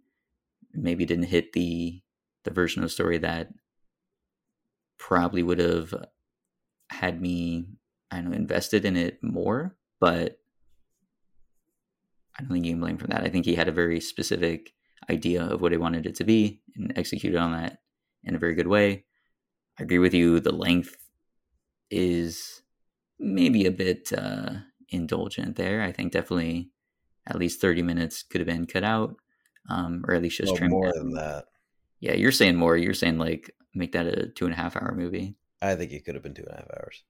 [0.72, 2.02] Maybe didn't hit the
[2.44, 3.48] the version of the story that
[4.98, 5.94] probably would have
[6.88, 7.66] had me,
[8.10, 9.76] I don't know, invested in it more.
[10.00, 10.38] But
[12.36, 13.22] I don't think you can blame him for that.
[13.22, 14.72] I think he had a very specific
[15.08, 17.78] idea of what he wanted it to be and executed on that
[18.24, 19.04] in a very good way.
[19.78, 20.40] I agree with you.
[20.40, 20.96] The length
[21.90, 22.62] is
[23.18, 24.52] maybe a bit uh,
[24.88, 25.82] indulgent there.
[25.82, 26.70] I think definitely
[27.26, 29.16] at least 30 minutes could have been cut out
[29.68, 30.94] um, or at least just Well, trimmed more down.
[30.96, 31.44] than that.
[32.00, 32.76] Yeah, you're saying more.
[32.76, 35.36] You're saying like make that a two and a half hour movie.
[35.60, 37.04] I think it could have been two and a half hours.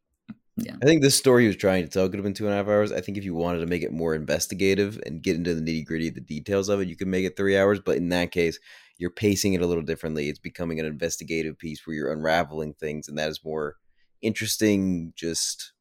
[0.63, 0.77] Yeah.
[0.83, 2.57] I think this story he was trying to tell could have been two and a
[2.57, 2.93] half hours.
[2.93, 5.87] I think if you wanted to make it more investigative and get into the nitty
[5.87, 7.81] gritty of the details of it, you could make it three hours.
[7.81, 8.59] But in that case,
[8.99, 10.29] you're pacing it a little differently.
[10.29, 13.77] It's becoming an investigative piece where you're unraveling things, and that is more
[14.21, 15.73] interesting just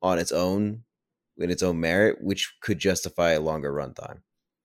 [0.00, 0.84] on its own,
[1.38, 4.20] in its own merit, which could justify a longer runtime.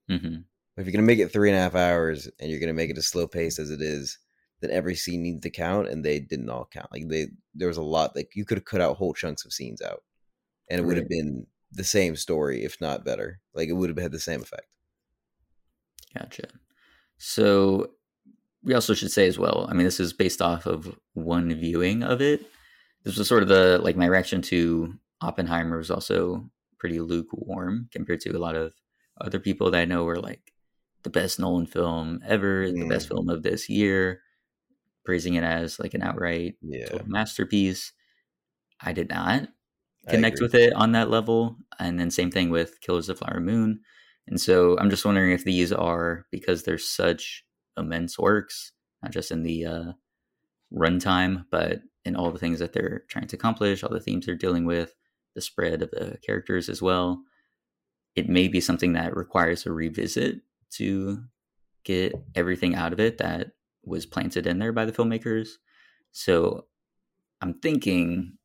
[0.07, 0.37] hmm
[0.77, 2.97] If you're gonna make it three and a half hours and you're gonna make it
[2.97, 4.19] as slow pace as it is,
[4.63, 6.91] then every scene needs to count, and they didn't all count.
[6.91, 8.15] Like they, there was a lot.
[8.15, 10.01] Like you could have cut out whole chunks of scenes out,
[10.69, 13.39] and it would have been the same story, if not better.
[13.53, 14.67] Like it would have had the same effect.
[16.17, 16.47] Gotcha.
[17.17, 17.91] So
[18.63, 19.67] we also should say as well.
[19.69, 22.45] I mean, this is based off of one viewing of it.
[23.03, 28.21] This was sort of the like my reaction to Oppenheimer was also pretty lukewarm compared
[28.21, 28.73] to a lot of
[29.19, 30.53] other people that I know were like
[31.03, 33.09] the best Nolan film ever, the best Mm.
[33.09, 34.21] film of this year,
[35.03, 37.91] praising it as like an outright Yeah, masterpiece.
[38.79, 39.49] I did not
[40.07, 41.57] connect with it on that level.
[41.79, 43.79] And then same thing with Killers of the Flower Moon.
[44.27, 47.45] And so I'm just wondering if these are because they're such
[47.77, 49.91] immense works, not just in the uh,
[50.73, 54.35] runtime, but in all the things that they're trying to accomplish, all the themes they're
[54.35, 54.93] dealing with,
[55.35, 57.23] the spread of the characters as well.
[58.15, 61.23] It may be something that requires a revisit to
[61.83, 63.51] get everything out of it that
[63.83, 65.49] was planted in there by the filmmakers.
[66.11, 66.65] So
[67.41, 68.37] I'm thinking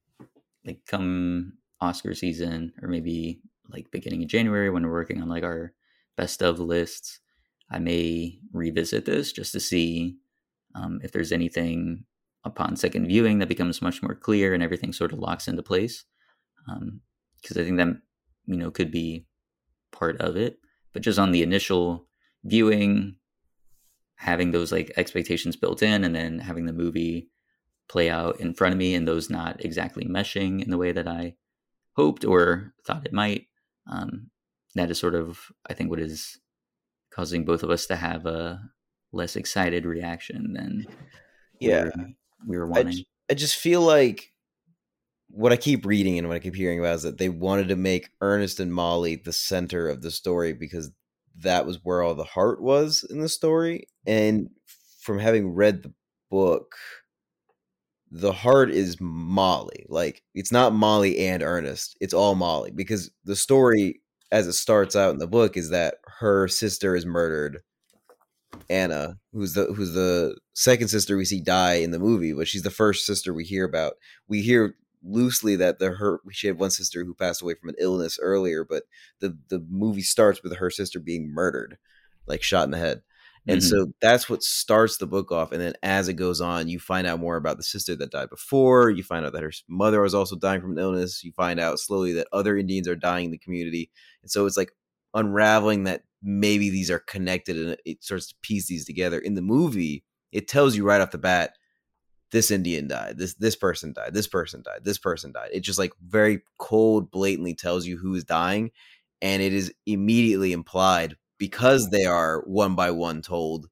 [0.64, 5.44] like come Oscar season or maybe like beginning of January when we're working on like
[5.44, 5.72] our
[6.16, 7.20] best of lists,
[7.70, 10.16] I may revisit this just to see
[10.74, 12.04] um, if there's anything
[12.44, 16.04] upon second viewing that becomes much more clear and everything sort of locks into place.
[17.40, 17.88] Because I think that
[18.46, 19.26] you know could be
[19.92, 20.58] part of it,
[20.92, 22.08] but just on the initial
[22.44, 23.16] viewing,
[24.18, 27.28] having those like expectations built in, and then having the movie
[27.88, 31.08] play out in front of me and those not exactly meshing in the way that
[31.08, 31.34] I
[31.96, 33.46] hoped or thought it might.
[33.90, 34.30] Um,
[34.74, 36.38] that is sort of, I think, what is
[37.10, 38.60] causing both of us to have a
[39.12, 40.86] less excited reaction than
[41.60, 41.92] we Yeah, were,
[42.46, 42.92] we were I, wanting.
[42.92, 44.32] j- I just feel like
[45.30, 47.76] what I keep reading and what I keep hearing about is that they wanted to
[47.76, 50.90] make Ernest and Molly the center of the story because
[51.40, 53.86] that was where all the heart was in the story.
[54.06, 54.50] And
[55.00, 55.92] from having read the
[56.30, 56.74] book,
[58.10, 59.86] the heart is Molly.
[59.88, 64.94] Like it's not Molly and Ernest, it's all Molly because the story as it starts
[64.94, 67.62] out in the book is that her sister is murdered
[68.70, 72.62] Anna, who's the who's the second sister we see die in the movie, but she's
[72.62, 73.94] the first sister we hear about.
[74.26, 77.76] We hear loosely that the her she had one sister who passed away from an
[77.78, 78.84] illness earlier, but
[79.20, 81.78] the the movie starts with her sister being murdered,
[82.26, 83.02] like shot in the head.
[83.46, 83.64] And Mhm.
[83.64, 85.52] so that's what starts the book off.
[85.52, 88.28] And then as it goes on, you find out more about the sister that died
[88.28, 88.90] before.
[88.90, 91.24] You find out that her mother was also dying from an illness.
[91.24, 93.90] You find out slowly that other Indians are dying in the community.
[94.22, 94.72] And so it's like
[95.14, 99.18] unraveling that maybe these are connected and it starts to piece these together.
[99.18, 101.54] In the movie, it tells you right off the bat
[102.30, 105.50] this Indian died, this this person died, this person died, this person died.
[105.52, 108.70] It just like very cold, blatantly tells you who is dying,
[109.22, 113.68] and it is immediately implied because they are one by one told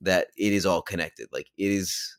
[0.00, 1.28] that it is all connected.
[1.32, 2.16] Like it is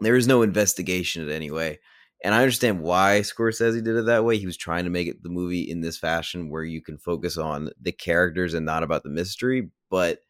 [0.00, 1.80] there is no investigation in any way.
[2.22, 4.38] And I understand why Scorsese did it that way.
[4.38, 7.36] He was trying to make it the movie in this fashion where you can focus
[7.36, 9.70] on the characters and not about the mystery.
[9.90, 10.20] But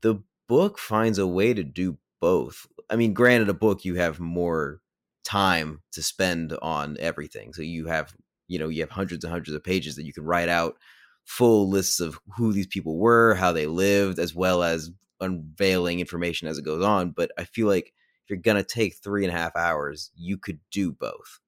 [0.00, 2.66] the book finds a way to do both.
[2.88, 4.80] I mean, granted, a book you have more
[5.24, 7.52] time to spend on everything.
[7.52, 8.14] So you have,
[8.48, 10.78] you know, you have hundreds and hundreds of pages that you can write out
[11.26, 16.48] full lists of who these people were, how they lived, as well as unveiling information
[16.48, 17.10] as it goes on.
[17.10, 20.60] But I feel like if you're gonna take three and a half hours, you could
[20.70, 21.40] do both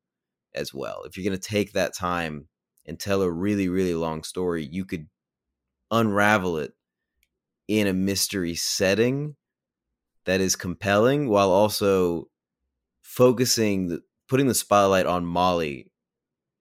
[0.55, 1.05] as well.
[1.05, 2.49] If you're gonna take that time
[2.85, 5.07] and tell a really, really long story, you could
[5.91, 6.75] unravel it
[7.67, 9.37] in a mystery setting
[10.27, 12.29] that is compelling while also
[13.03, 15.91] focusing putting the spotlight on Molly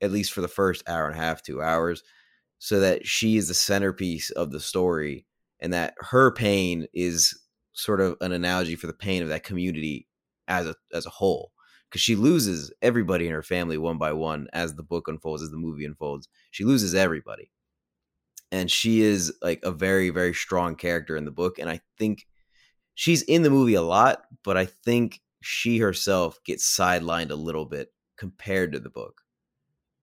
[0.01, 2.03] at least for the first hour and a half, 2 hours
[2.59, 5.25] so that she is the centerpiece of the story
[5.59, 7.37] and that her pain is
[7.73, 10.07] sort of an analogy for the pain of that community
[10.47, 11.51] as a as a whole.
[11.89, 15.51] Because she loses everybody in her family one by one as the book unfolds as
[15.51, 16.27] the movie unfolds.
[16.51, 17.51] She loses everybody.
[18.51, 22.25] And she is like a very very strong character in the book and i think
[22.95, 27.65] she's in the movie a lot but i think she herself gets sidelined a little
[27.65, 29.21] bit compared to the book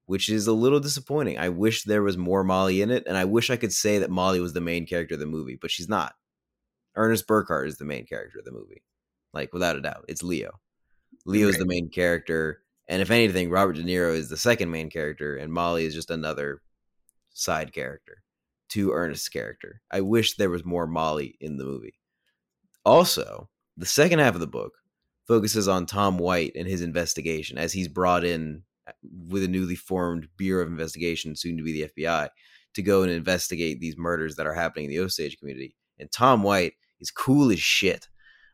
[0.06, 1.38] which is a little disappointing.
[1.38, 4.10] I wish there was more molly in it and i wish i could say that
[4.10, 6.14] molly was the main character of the movie but she's not.
[6.94, 8.82] Ernest burkhart is the main character of the movie
[9.32, 10.04] like without a doubt.
[10.08, 10.60] It's leo.
[11.24, 15.36] Leo's the main character And if anything, Robert De Niro is the second main character,
[15.36, 16.60] and Molly is just another
[17.32, 18.22] side character
[18.70, 19.80] to Ernest's character.
[19.90, 21.94] I wish there was more Molly in the movie.
[22.84, 24.72] Also, the second half of the book
[25.26, 28.92] focuses on Tom White and his investigation as he's brought in uh,
[29.28, 32.28] with a newly formed Bureau of Investigation, soon to be the FBI,
[32.74, 35.76] to go and investigate these murders that are happening in the Osage community.
[35.98, 38.08] And Tom White is cool as shit.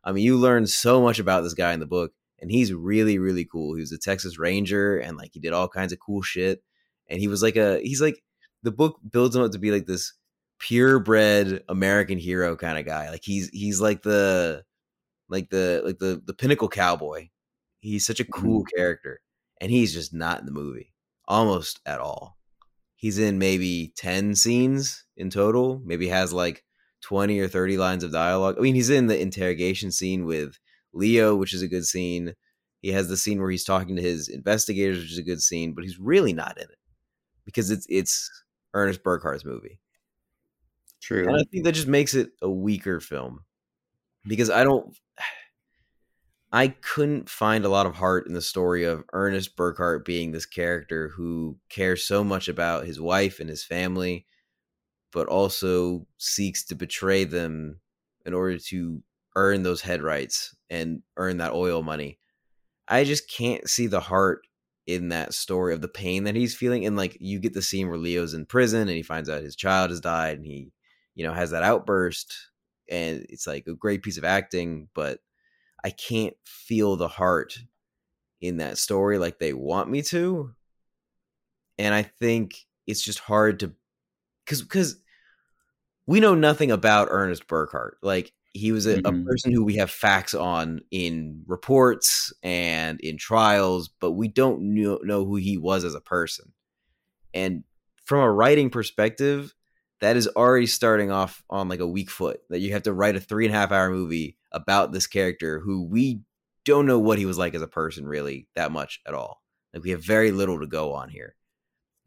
[0.05, 3.19] I mean, you learn so much about this guy in the book, and he's really,
[3.19, 3.75] really cool.
[3.75, 6.63] He was a Texas Ranger, and like he did all kinds of cool shit.
[7.09, 8.23] And he was like a, he's like,
[8.63, 10.13] the book builds him up to be like this
[10.59, 13.11] purebred American hero kind of guy.
[13.11, 14.65] Like he's he's like the
[15.29, 17.29] like the like the the pinnacle cowboy.
[17.81, 18.77] He's such a cool mm-hmm.
[18.77, 19.21] character,
[19.61, 20.93] and he's just not in the movie
[21.27, 22.39] almost at all.
[22.97, 25.81] He's in maybe ten scenes in total.
[25.85, 26.65] Maybe has like
[27.03, 28.57] twenty or thirty lines of dialogue.
[28.59, 30.59] I mean, he's in the interrogation scene with
[30.93, 32.35] Leo, which is a good scene.
[32.81, 35.75] He has the scene where he's talking to his investigators, which is a good scene,
[35.75, 36.79] but he's really not in it
[37.45, 38.31] because it's it's
[38.75, 39.81] Ernest Burkhart's movie.
[41.01, 41.27] True.
[41.29, 43.45] And I think that just makes it a weaker film
[44.27, 44.97] because I don't.
[46.51, 50.47] I couldn't find a lot of heart in the story of Ernest Burkhart being this
[50.47, 54.25] character who cares so much about his wife and his family,
[55.13, 57.81] but also seeks to betray them
[58.25, 59.03] in order to
[59.37, 62.19] earn those head rights and earn that oil money.
[62.89, 64.47] I just can't see the heart
[64.87, 66.87] in that story of the pain that he's feeling.
[66.87, 69.55] And like you get the scene where Leo's in prison and he finds out his
[69.57, 70.73] child has died and he,
[71.19, 72.33] you know, has that outburst.
[72.89, 75.19] And it's like a great piece of acting, but
[75.85, 77.59] I can't feel the heart
[78.41, 80.55] in that story like they want me to.
[81.77, 82.55] And I think
[82.87, 83.73] it's just hard to
[84.45, 85.03] because because
[86.07, 87.95] we know nothing about Ernest Burkhart.
[88.01, 89.23] Like he was a, mm-hmm.
[89.23, 94.63] a, person who we have facts on in reports and in trials, but we don't
[94.75, 96.53] know, know who he was as a person.
[97.35, 97.65] And
[98.05, 99.53] from a writing perspective,
[100.01, 102.41] that is already starting off on like a weak foot.
[102.51, 105.61] That you have to write a three and a half hour movie about this character
[105.61, 106.21] who we
[106.65, 109.43] don't know what he was like as a person really that much at all.
[109.73, 111.35] Like we have very little to go on here.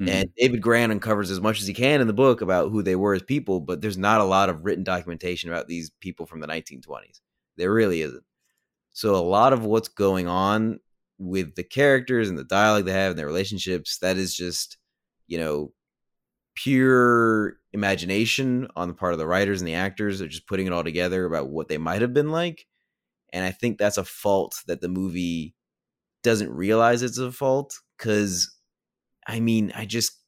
[0.02, 0.10] Mm-hmm.
[0.10, 2.96] And David Grann uncovers as much as he can in the book about who they
[2.96, 6.40] were as people, but there's not a lot of written documentation about these people from
[6.40, 7.22] the 1920s.
[7.58, 8.24] There really isn't.
[8.94, 10.80] So a lot of what's going on
[11.18, 14.78] with the characters and the dialogue they have and their relationships, that is just,
[15.28, 15.72] you know,
[16.56, 20.20] pure imagination on the part of the writers and the actors.
[20.20, 22.68] They're just putting it all together about what they might have been like.
[23.34, 25.56] And I think that's a fault that the movie
[26.24, 28.56] doesn't realize it's a fault because
[29.28, 30.20] I mean, I just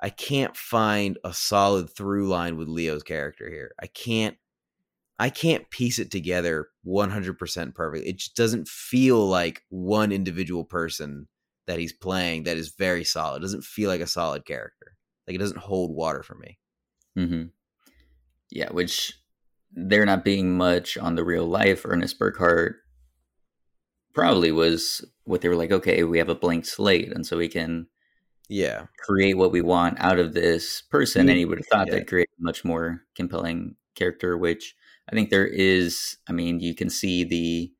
[0.00, 3.72] I can't find a solid through line with Leo's character here.
[3.80, 4.36] I can't
[5.18, 8.06] I can't piece it together 100% perfect.
[8.06, 11.26] It just doesn't feel like one individual person
[11.66, 13.38] that he's playing that is very solid.
[13.38, 14.97] It doesn't feel like a solid character.
[15.28, 16.58] Like it doesn't hold water for me.
[17.16, 17.42] Mm-hmm.
[18.50, 19.12] Yeah, which
[19.70, 22.76] there not being much on the real life Ernest Burkhart
[24.14, 27.48] probably was what they were like, okay, we have a blank slate, and so we
[27.48, 27.86] can
[28.48, 31.30] yeah create what we want out of this person mm-hmm.
[31.30, 31.94] and he would have thought yeah.
[31.94, 34.74] that create a much more compelling character which
[35.10, 37.70] i think there is i mean you can see the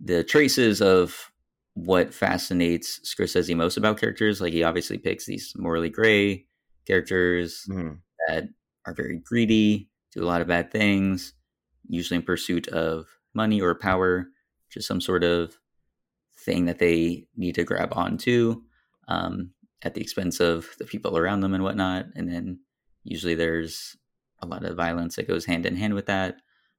[0.00, 1.30] the traces of
[1.74, 6.44] what fascinates scorsese most about characters like he obviously picks these morally gray
[6.86, 7.98] characters mm.
[8.28, 8.48] that
[8.86, 11.32] are very greedy do a lot of bad things
[11.88, 14.28] usually in pursuit of money or power
[14.70, 15.58] just some sort of
[16.36, 18.62] thing that they need to grab onto
[19.08, 19.50] um,
[19.82, 22.06] at the expense of the people around them and whatnot.
[22.14, 22.60] And then
[23.04, 23.96] usually there's
[24.40, 26.36] a lot of violence that goes hand in hand with that.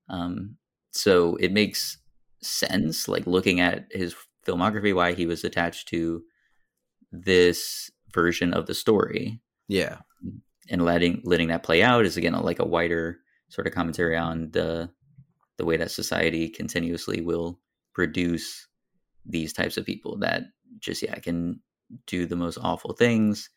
[0.10, 0.58] Um,
[0.92, 1.98] so it makes
[2.42, 6.24] sense, like looking at his filmography, why he was attached to
[7.12, 9.42] this version of the story.
[9.68, 10.00] Yeah,
[10.70, 14.52] and letting letting that play out is again like a wider sort of commentary on
[14.52, 14.90] the
[15.58, 17.60] the way that society continuously will
[17.94, 18.68] produce
[19.26, 20.44] these types of people that
[20.80, 21.60] just yeah can
[22.08, 23.50] do the most awful things.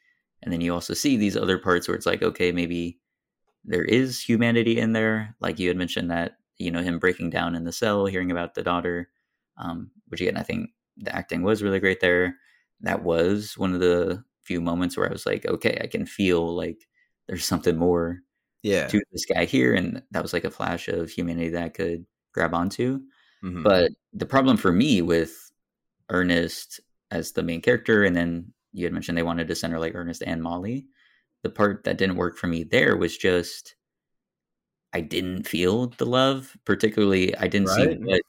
[0.43, 2.99] And then you also see these other parts where it's like okay maybe
[3.65, 5.35] there is humanity in there.
[5.41, 8.55] Like you had mentioned that you know him breaking down in the cell hearing about
[8.55, 9.11] the daughter
[9.59, 12.37] um, which again i think the acting was really great there.
[12.81, 16.55] That was one of the few moments where i was like okay i can feel
[16.55, 16.89] like
[17.29, 18.19] there's something more
[18.63, 21.69] yeah to this guy here and that was like a flash of humanity that I
[21.69, 23.01] could grab onto
[23.45, 23.63] mm-hmm.
[23.63, 25.53] but the problem for me with
[26.11, 26.81] ernest
[27.11, 30.23] as the main character, and then you had mentioned they wanted to center like Ernest
[30.27, 30.87] and Molly.
[31.43, 33.77] The part that didn't work for me there was just
[34.93, 37.91] I didn't feel the love, particularly I didn't right.
[37.91, 38.23] see what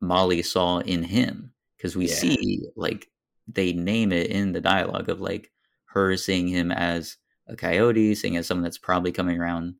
[0.00, 2.14] Molly saw in him because we yeah.
[2.14, 3.08] see like
[3.54, 5.50] they name it in the dialogue of like
[5.86, 9.74] her seeing him as a coyote, seeing as someone that's probably coming around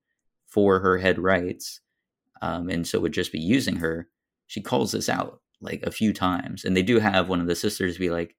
[0.47, 1.81] for her head rights,
[2.43, 4.09] um, and so would just be using her.
[4.47, 7.55] She calls this out like a few times, and they do have one of the
[7.55, 8.37] sisters be like,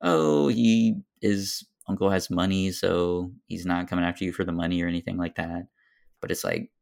[0.00, 4.82] "Oh, he is uncle has money, so he's not coming after you for the money
[4.82, 5.68] or anything like that."
[6.20, 6.72] But it's like,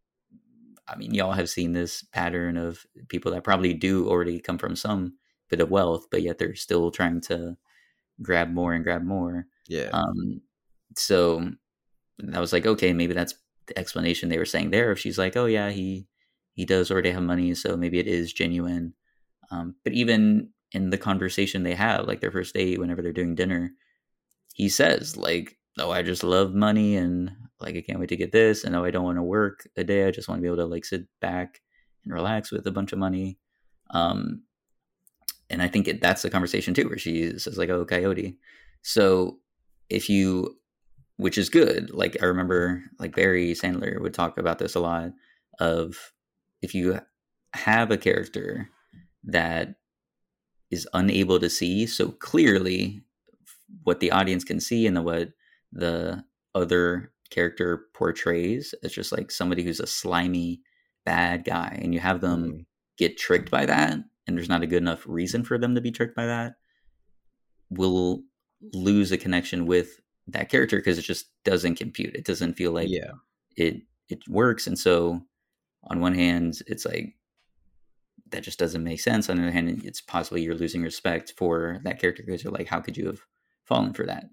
[0.88, 4.76] I mean, y'all have seen this pattern of people that probably do already come from
[4.76, 5.14] some
[5.50, 7.56] bit of wealth, but yet they're still trying to
[8.22, 9.46] grab more and grab more.
[9.68, 9.90] Yeah.
[9.92, 10.40] Um,
[10.96, 11.50] so
[12.32, 13.34] I was like, okay, maybe that's
[13.66, 14.92] the explanation they were saying there.
[14.92, 16.06] If she's like, oh yeah, he
[16.54, 18.94] he does already have money, so maybe it is genuine.
[19.50, 23.34] Um, but even in the conversation they have, like their first date, whenever they're doing
[23.34, 23.72] dinner,
[24.54, 28.32] he says like, "Oh, I just love money, and like I can't wait to get
[28.32, 30.06] this, and oh, I don't want to work a day.
[30.06, 31.60] I just want to be able to like sit back
[32.04, 33.38] and relax with a bunch of money."
[33.90, 34.42] Um,
[35.50, 38.36] and I think it, that's the conversation too, where she says like, "Oh, coyote."
[38.82, 39.38] So
[39.88, 40.56] if you,
[41.16, 41.90] which is good.
[41.90, 45.12] Like I remember, like Barry Sandler would talk about this a lot.
[45.60, 46.12] Of
[46.62, 47.00] if you
[47.54, 48.68] have a character
[49.24, 49.76] that
[50.70, 53.02] is unable to see so clearly
[53.84, 55.28] what the audience can see and the what
[55.72, 56.24] the
[56.54, 60.60] other character portrays it's just like somebody who's a slimy
[61.04, 62.66] bad guy and you have them mm.
[62.98, 65.90] get tricked by that and there's not a good enough reason for them to be
[65.90, 66.54] tricked by that
[67.70, 68.22] will
[68.72, 72.88] lose a connection with that character because it just doesn't compute it doesn't feel like
[72.88, 73.12] yeah
[73.56, 75.20] it it works and so
[75.84, 77.14] on one hand it's like
[78.34, 79.28] that just doesn't make sense.
[79.28, 82.66] On the other hand, it's possibly you're losing respect for that character because you're like,
[82.66, 83.20] how could you have
[83.64, 84.24] fallen for that?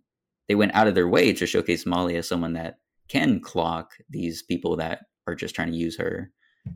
[0.47, 4.41] They went out of their way to showcase Molly as someone that can clock these
[4.41, 6.31] people that are just trying to use her,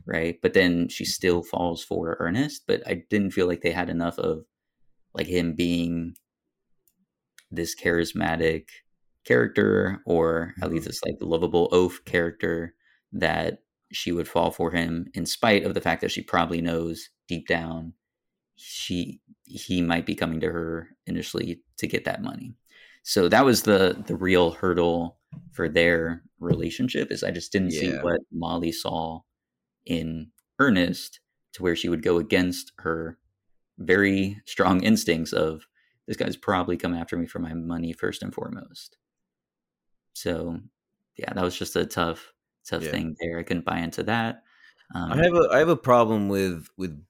[0.06, 0.38] right?
[0.42, 2.64] But then she still falls for Ernest.
[2.68, 4.46] But I didn't feel like they had enough of
[5.14, 6.16] like him being
[7.52, 8.68] this charismatic
[9.26, 10.90] character or at least mm-hmm.
[10.90, 12.76] this like lovable oaf character
[13.12, 13.60] that
[13.92, 17.48] she would fall for him in spite of the fact that she probably knows deep
[17.48, 17.94] down
[18.56, 22.56] she he might be coming to her initially to get that money.
[23.04, 25.18] So that was the the real hurdle
[25.52, 27.80] for their relationship is I just didn't yeah.
[27.80, 29.22] see what Molly saw
[29.86, 31.20] in Ernest
[31.54, 33.18] to where she would go against her
[33.78, 35.68] very strong instincts of
[36.08, 38.98] this guy's probably come after me for my money first and foremost.
[40.14, 40.60] So
[41.18, 42.34] yeah, that was just a tough
[42.66, 42.92] tough yeah.
[42.92, 43.40] thing there.
[43.40, 44.44] I couldn't buy into that.
[44.94, 47.02] Um, I have a I have a problem with with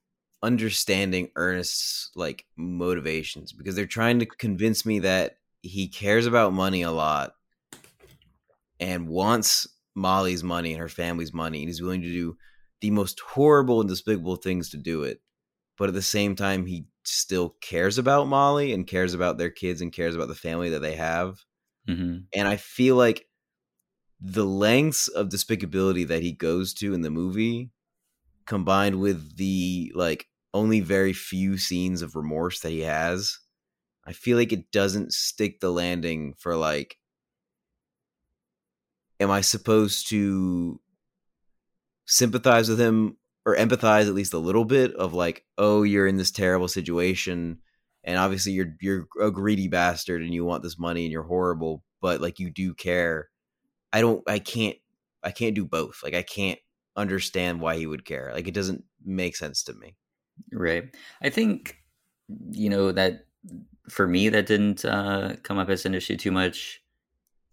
[0.42, 6.82] understanding Ernest's like motivations because they're trying to convince me that he cares about money
[6.82, 7.34] a lot
[8.78, 12.36] and wants Molly's money and her family's money and he's willing to do
[12.80, 15.20] the most horrible and despicable things to do it.
[15.78, 19.80] But at the same time he still cares about Molly and cares about their kids
[19.80, 21.38] and cares about the family that they have.
[21.88, 22.18] Mm-hmm.
[22.34, 23.26] And I feel like
[24.20, 27.70] the lengths of despicability that he goes to in the movie
[28.46, 33.38] combined with the like only very few scenes of remorse that he has
[34.06, 36.96] i feel like it doesn't stick the landing for like
[39.20, 40.80] am i supposed to
[42.06, 46.16] sympathize with him or empathize at least a little bit of like oh you're in
[46.16, 47.58] this terrible situation
[48.04, 51.82] and obviously you're you're a greedy bastard and you want this money and you're horrible
[52.00, 53.28] but like you do care
[53.92, 54.76] I don't I can't
[55.22, 56.02] I can't do both.
[56.02, 56.58] Like I can't
[56.96, 58.30] understand why he would care.
[58.32, 59.96] Like it doesn't make sense to me.
[60.52, 60.84] Right.
[61.22, 61.78] I think
[62.50, 63.24] you know that
[63.88, 66.82] for me that didn't uh, come up as an issue too much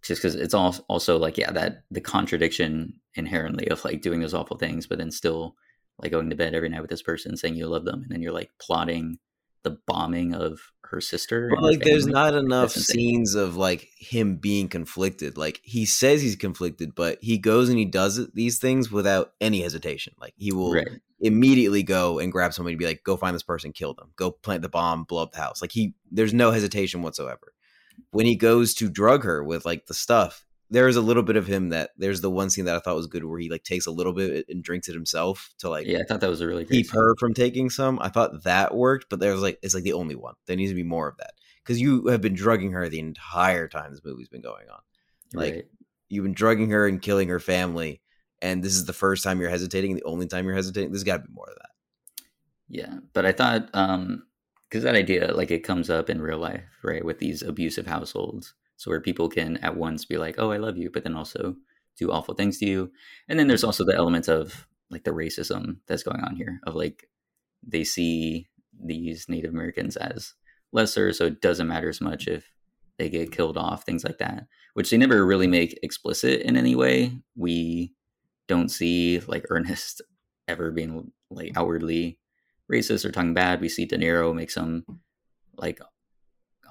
[0.03, 4.33] just because it's all, also like yeah that the contradiction inherently of like doing those
[4.33, 5.55] awful things but then still
[5.99, 8.21] like going to bed every night with this person saying you love them and then
[8.21, 9.17] you're like plotting
[9.63, 10.59] the bombing of
[10.93, 11.51] her sister.
[11.59, 15.37] Like, there's not enough scenes of like him being conflicted.
[15.37, 19.33] Like he says he's conflicted, but he goes and he does it, these things without
[19.41, 20.13] any hesitation.
[20.19, 20.87] Like he will right.
[21.19, 24.31] immediately go and grab somebody, and be like, "Go find this person, kill them, go
[24.31, 27.53] plant the bomb, blow up the house." Like he, there's no hesitation whatsoever.
[28.11, 31.35] When he goes to drug her with like the stuff, there is a little bit
[31.35, 33.63] of him that there's the one scene that I thought was good where he like
[33.63, 36.41] takes a little bit and drinks it himself to like yeah I thought that was
[36.41, 36.95] a really keep scene.
[36.95, 37.99] her from taking some.
[38.01, 40.33] I thought that worked, but there was like it's like the only one.
[40.47, 41.33] There needs to be more of that
[41.63, 44.79] because you have been drugging her the entire time this movie's been going on.
[45.33, 45.65] Like right.
[46.09, 48.01] you've been drugging her and killing her family,
[48.41, 50.91] and this is the first time you're hesitating, the only time you're hesitating.
[50.91, 52.25] There's got to be more of that.
[52.67, 54.23] Yeah, but I thought um
[54.73, 58.55] because that idea like it comes up in real life, right, with these abusive households
[58.75, 61.55] so where people can at once be like, "Oh, I love you," but then also
[61.95, 62.91] do awful things to you.
[63.29, 66.73] And then there's also the element of like the racism that's going on here of
[66.73, 67.07] like
[67.61, 68.47] they see
[68.83, 70.33] these Native Americans as
[70.71, 72.51] lesser, so it doesn't matter as much if
[72.97, 76.73] they get killed off, things like that, which they never really make explicit in any
[76.73, 77.19] way.
[77.35, 77.93] We
[78.47, 80.01] don't see like Ernest
[80.47, 82.17] ever being like outwardly
[82.71, 83.61] racist or talking bad.
[83.61, 84.85] We see De Niro make some
[85.57, 85.79] like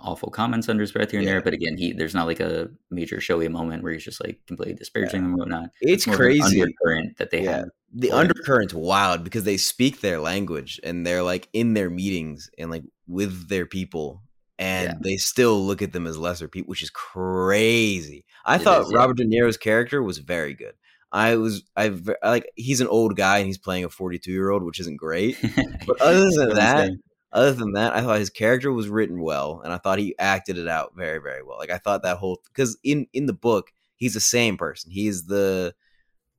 [0.01, 1.35] awful comments under his breath here and yeah.
[1.35, 4.41] there, but again, he there's not like a major showy moment where he's just like
[4.47, 5.23] completely disparaging yeah.
[5.23, 5.71] them and whatnot.
[5.81, 7.59] It's, it's crazy undercurrent that they yeah.
[7.59, 7.69] have.
[7.95, 12.71] The undercurrent's wild because they speak their language and they're like in their meetings and
[12.71, 14.23] like with their people
[14.59, 18.25] and they still look at them as lesser people, which is crazy.
[18.45, 20.75] I it thought is, Robert De Niro's character was very good.
[21.13, 24.63] I was I like he's an old guy and he's playing a 42 year old,
[24.63, 25.37] which isn't great.
[25.87, 26.91] But other than that,
[27.33, 30.57] other than that, I thought his character was written well, and I thought he acted
[30.57, 31.59] it out very very well.
[31.59, 34.91] Like I thought that whole because in in the book he's the same person.
[34.91, 35.75] He's the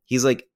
[0.06, 0.48] he's like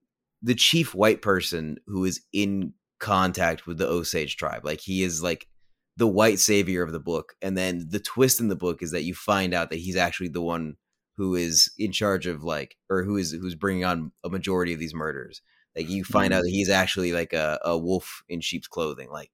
[0.42, 4.66] the chief white person who is in contact with the Osage tribe.
[4.66, 5.48] Like he is like
[5.96, 9.04] the white savior of the book, and then the twist in the book is that
[9.04, 10.76] you find out that he's actually the one
[11.18, 14.80] who is in charge of like or who is who's bringing on a majority of
[14.80, 15.42] these murders.
[15.76, 16.40] Like you find mm-hmm.
[16.40, 19.10] out that he's actually like a, a wolf in sheep's clothing.
[19.10, 19.32] Like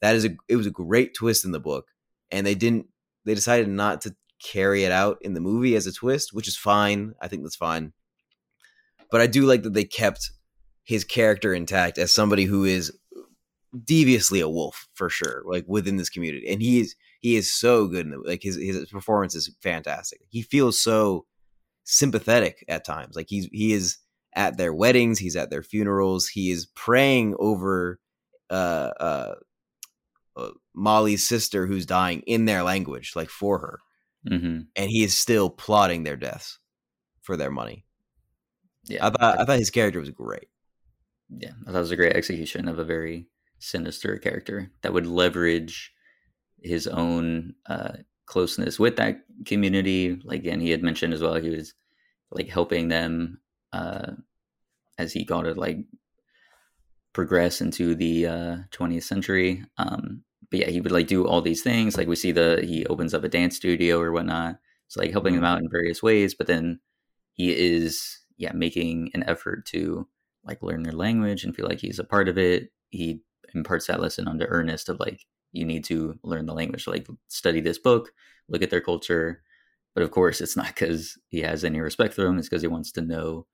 [0.00, 1.86] that is a it was a great twist in the book
[2.30, 2.86] and they didn't
[3.24, 6.56] they decided not to carry it out in the movie as a twist which is
[6.56, 7.14] fine.
[7.20, 7.92] I think that's fine.
[9.10, 10.30] But i do like that they kept
[10.84, 12.92] his character intact as somebody who is
[13.84, 16.94] deviously a wolf for sure like within this community and he is
[17.24, 20.20] he is so good in the, like his his performance is fantastic.
[20.28, 21.24] He feels so
[21.84, 23.16] sympathetic at times.
[23.16, 23.96] Like he's he is
[24.34, 27.98] at their weddings, he's at their funerals, he is praying over
[28.50, 29.34] uh, uh,
[30.36, 33.78] uh Molly's sister who's dying in their language, like for her,
[34.30, 34.60] mm-hmm.
[34.76, 36.58] and he is still plotting their deaths
[37.22, 37.86] for their money.
[38.84, 40.48] Yeah, I thought I thought his character was great.
[41.30, 43.28] Yeah, I thought it was a great execution of a very
[43.64, 45.92] sinister character that would leverage
[46.62, 47.92] his own uh,
[48.26, 50.20] closeness with that community.
[50.24, 51.74] Like again, he had mentioned as well, he was
[52.30, 53.40] like helping them
[53.72, 54.12] uh,
[54.98, 55.78] as he got it, like
[57.12, 59.64] progress into the uh, 20th century.
[59.78, 61.96] Um, but yeah, he would like do all these things.
[61.96, 64.58] Like we see the he opens up a dance studio or whatnot.
[64.88, 66.34] So like helping them out in various ways.
[66.34, 66.80] But then
[67.32, 70.08] he is yeah making an effort to
[70.44, 72.70] like learn their language and feel like he's a part of it.
[72.90, 73.20] He
[73.54, 75.20] imparts that lesson onto Ernest of like
[75.52, 78.12] you need to learn the language like study this book
[78.48, 79.42] look at their culture.
[79.94, 82.68] But of course it's not because he has any respect for them it's because he
[82.68, 83.46] wants to know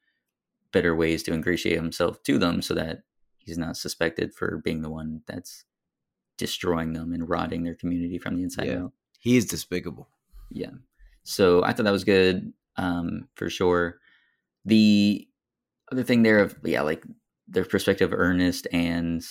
[0.73, 3.03] better ways to ingratiate himself to them so that
[3.39, 5.65] he's not suspected for being the one that's
[6.39, 8.85] destroying them and rotting their community from the inside yeah.
[8.85, 8.93] out.
[9.19, 10.09] He is despicable.
[10.51, 10.71] Yeah.
[11.23, 13.99] So i thought that was good um, for sure.
[14.65, 15.29] The
[15.93, 17.05] other thing there of yeah like
[17.49, 19.25] their perspective of ernest and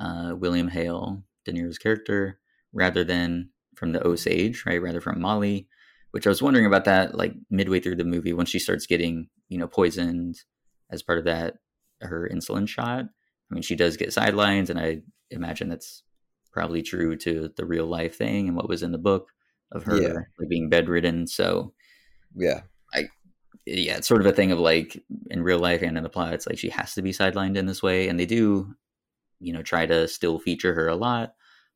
[0.00, 2.38] uh, william hale De Niro's character
[2.72, 4.80] rather than from the Osage, right?
[4.80, 5.68] Rather from Molly,
[6.12, 9.28] which I was wondering about that like midway through the movie when she starts getting,
[9.48, 10.36] you know, poisoned
[10.90, 11.54] as part of that,
[12.00, 13.04] her insulin shot.
[13.04, 16.02] I mean, she does get sidelines, and I imagine that's
[16.52, 19.28] probably true to the real life thing and what was in the book
[19.72, 20.12] of her yeah.
[20.38, 21.26] like being bedridden.
[21.26, 21.72] So,
[22.34, 22.62] yeah,
[22.94, 23.08] I,
[23.66, 26.34] yeah, it's sort of a thing of like in real life and in the plot,
[26.34, 28.74] it's like she has to be sidelined in this way, and they do
[29.42, 31.34] you know try to still feature her a lot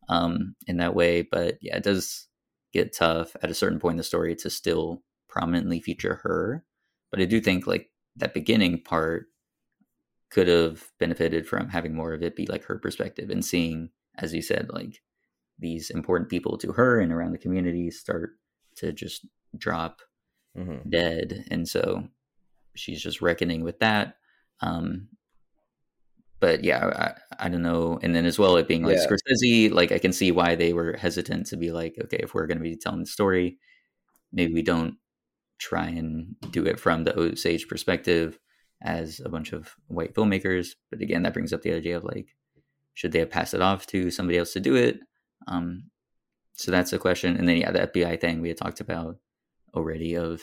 [0.08, 1.22] um, in that way.
[1.22, 2.28] But yeah, it does
[2.72, 6.64] get tough at a certain point in the story to still prominently feature her.
[7.10, 9.26] But I do think like that beginning part
[10.30, 14.34] could have benefited from having more of it be like her perspective and seeing, as
[14.34, 15.00] you said, like
[15.58, 18.30] these important people to her and around the community start
[18.76, 20.00] to just drop
[20.56, 20.88] mm-hmm.
[20.88, 21.44] dead.
[21.50, 22.08] And so
[22.74, 24.16] she's just reckoning with that.
[24.60, 25.08] Um,
[26.40, 27.98] but yeah, I, I, don't know.
[28.02, 29.06] And then as well, it being like yeah.
[29.06, 32.46] Scorsese, like I can see why they were hesitant to be like, okay, if we're
[32.46, 33.58] going to be telling the story,
[34.32, 34.96] maybe we don't
[35.58, 38.38] try and do it from the Osage perspective
[38.82, 40.70] as a bunch of white filmmakers.
[40.90, 42.28] But again, that brings up the idea of like,
[42.94, 45.00] should they have passed it off to somebody else to do it?
[45.46, 45.84] Um,
[46.54, 47.36] so that's a question.
[47.36, 49.16] And then yeah, the FBI thing we had talked about
[49.74, 50.42] already of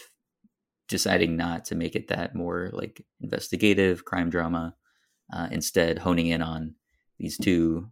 [0.88, 4.76] deciding not to make it that more like investigative crime drama
[5.34, 6.76] uh, instead honing in on
[7.20, 7.90] these two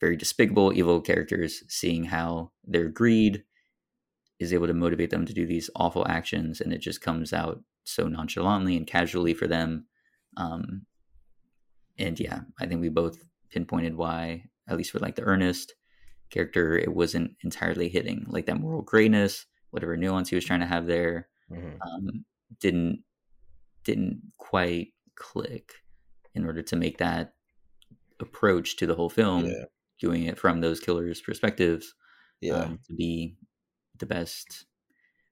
[0.00, 3.42] very despicable evil characters seeing how their greed
[4.38, 7.60] is able to motivate them to do these awful actions and it just comes out
[7.84, 9.86] so nonchalantly and casually for them
[10.36, 10.86] um,
[11.98, 13.18] and yeah i think we both
[13.50, 15.74] pinpointed why at least for like the Ernest
[16.30, 20.66] character it wasn't entirely hitting like that moral grayness whatever nuance he was trying to
[20.66, 21.80] have there mm-hmm.
[21.82, 22.24] um,
[22.60, 23.02] didn't
[23.84, 25.72] didn't quite click
[26.38, 27.34] in order to make that
[28.20, 29.64] approach to the whole film, yeah.
[30.00, 31.94] doing it from those killers' perspectives.
[32.40, 32.54] Yeah.
[32.54, 33.36] um, to be
[33.98, 34.66] the best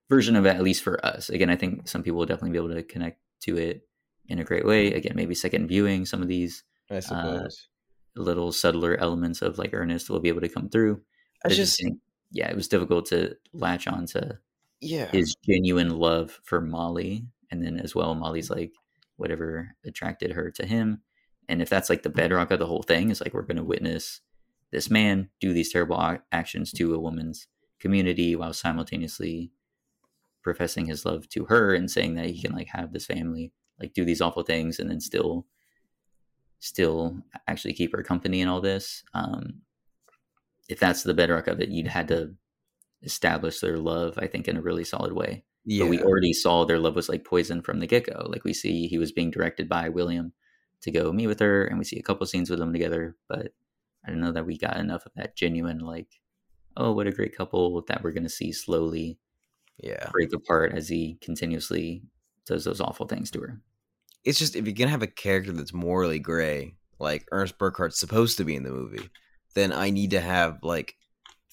[0.09, 1.29] version of it, at least for us.
[1.29, 3.87] Again, I think some people will definitely be able to connect to it
[4.27, 4.89] in a great way.
[4.89, 4.97] Mm-hmm.
[4.97, 7.67] Again, maybe second viewing some of these I uh, suppose.
[8.15, 11.01] little subtler elements of like Ernest will be able to come through.
[11.45, 11.99] I just think,
[12.31, 14.39] yeah, it was difficult to latch on to
[14.81, 15.05] yeah.
[15.05, 18.59] his genuine love for Molly, and then as well, Molly's mm-hmm.
[18.59, 18.71] like
[19.17, 21.01] whatever attracted her to him.
[21.49, 23.63] And if that's like the bedrock of the whole thing, is like we're going to
[23.63, 24.21] witness
[24.71, 27.47] this man do these terrible actions to a woman's
[27.79, 29.51] community while simultaneously
[30.43, 33.93] professing his love to her and saying that he can like have this family like
[33.93, 35.45] do these awful things and then still
[36.59, 39.61] still actually keep her company and all this um
[40.69, 42.33] if that's the bedrock of it you'd had to
[43.03, 45.83] establish their love i think in a really solid way yeah.
[45.83, 48.87] but we already saw their love was like poison from the get-go like we see
[48.87, 50.33] he was being directed by william
[50.81, 53.53] to go meet with her and we see a couple scenes with them together but
[54.05, 56.19] i don't know that we got enough of that genuine like
[56.75, 59.19] oh what a great couple that we're going to see slowly
[59.77, 60.09] yeah.
[60.11, 62.03] break apart as he continuously
[62.45, 63.61] does those awful things to her
[64.23, 68.37] It's just if you're gonna have a character that's morally gray, like Ernest Burkhart's supposed
[68.37, 69.09] to be in the movie,
[69.53, 70.95] then I need to have like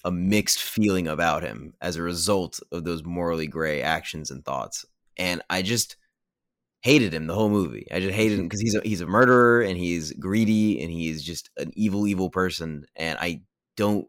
[0.05, 4.85] a mixed feeling about him as a result of those morally gray actions and thoughts.
[5.17, 5.97] And I just
[6.81, 7.87] hated him the whole movie.
[7.91, 11.23] I just hated him because he's a, he's a murderer and he's greedy and he's
[11.23, 12.85] just an evil, evil person.
[12.95, 13.41] And I
[13.75, 14.07] don't,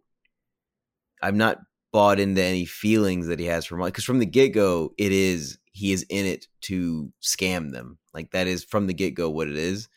[1.22, 1.60] I'm not
[1.92, 5.12] bought into any feelings that he has for Molly because from the get go, it
[5.12, 7.96] is he is in it to scam them.
[8.12, 9.88] Like that is from the get go what it is.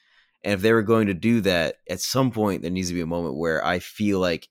[0.46, 3.02] And if they were going to do that, at some point there needs to be
[3.02, 4.48] a moment where I feel like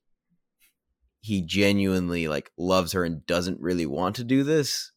[1.20, 4.92] he genuinely like loves her and doesn't really want to do this,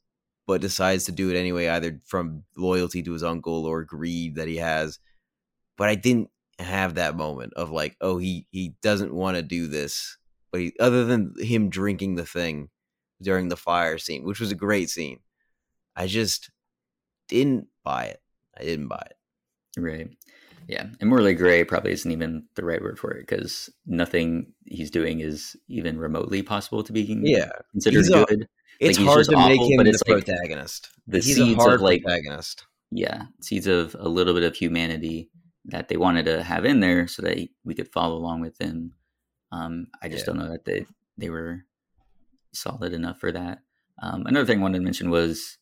[0.47, 4.47] but decides to do it anyway, either from loyalty to his uncle or greed that
[4.47, 4.99] he has.
[5.77, 9.67] But I didn't have that moment of like, oh, he he doesn't want to do
[9.67, 10.17] this,
[10.51, 12.69] but he, other than him drinking the thing
[13.21, 15.19] during the fire scene, which was a great scene,
[15.95, 16.51] I just
[17.27, 18.21] didn't buy it.
[18.57, 19.17] I didn't buy it.
[19.79, 20.09] Right.
[20.67, 20.87] Yeah.
[20.99, 25.19] And morally gray probably isn't even the right word for it because nothing he's doing
[25.19, 28.47] is even remotely possible to be Yeah, considered He's a- good.
[28.79, 30.89] it's he's hard just to make him but the like protagonist.
[31.07, 32.65] the He's seeds a hard of like protagonist.
[32.91, 35.29] yeah, seeds of a little bit of humanity
[35.65, 38.93] that they wanted to have in there so that we could follow along with him.
[39.51, 40.33] Um, I just Yeah.
[40.33, 40.85] don't know that they
[41.17, 41.65] they were
[42.53, 43.59] solid enough for that.
[44.01, 45.57] Um, another thing I wanted to mention was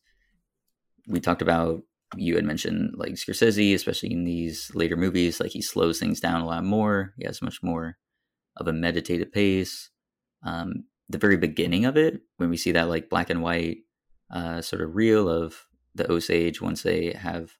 [1.06, 1.82] we talked about
[2.16, 6.40] you had mentioned like Scorsese, especially in these later movies, like he slows things down
[6.40, 7.14] a lot more.
[7.16, 7.98] He has much more
[8.56, 9.90] of a meditative pace.
[10.42, 13.78] Um, the very beginning of it, when we see that like black and white
[14.32, 17.52] uh, sort of reel of the Osage once they have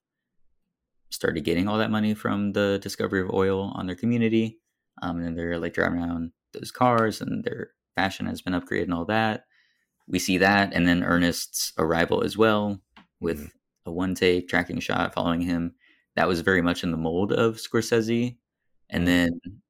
[1.11, 4.59] started getting all that money from the discovery of oil on their community,
[5.03, 8.85] um, and then they're like driving around those cars and their fashion has been upgraded
[8.85, 9.45] and all that.
[10.07, 12.81] We see that, and then Ernest's arrival as well
[13.21, 13.51] with Mhm.
[13.87, 15.75] A one take tracking shot following him.
[16.17, 18.37] That was very much in the mold of Scorsese.
[18.89, 19.07] And mm-hmm.
[19.07, 19.61] then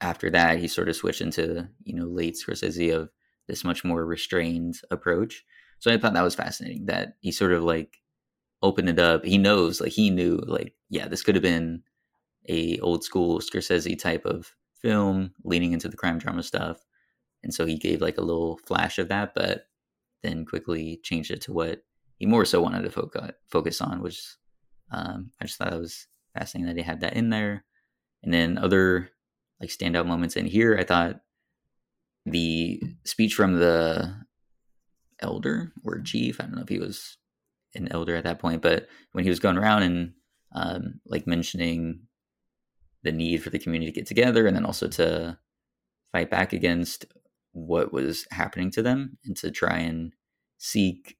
[0.00, 3.10] after that, he sort of switched into, you know, late Scorsese of
[3.46, 5.44] this much more restrained approach.
[5.78, 7.98] So I thought that was fascinating that he sort of like
[8.62, 9.24] opened it up.
[9.24, 11.82] He knows, like he knew, like, yeah, this could have been
[12.48, 16.84] a old school Scorsese type of film leaning into the crime drama stuff.
[17.42, 19.64] And so he gave like a little flash of that, but
[20.22, 21.82] then quickly changed it to what
[22.20, 24.22] he more so wanted to focus focus on, which
[24.92, 26.06] um, I just thought it was
[26.38, 27.64] fascinating that he had that in there.
[28.22, 29.08] And then other
[29.58, 31.20] like standout moments in here, I thought
[32.26, 34.14] the speech from the
[35.20, 37.16] elder or chief, I don't know if he was
[37.74, 40.12] an elder at that point, but when he was going around and
[40.54, 42.02] um, like mentioning
[43.02, 45.38] the need for the community to get together and then also to
[46.12, 47.06] fight back against
[47.52, 50.12] what was happening to them and to try and
[50.58, 51.16] seek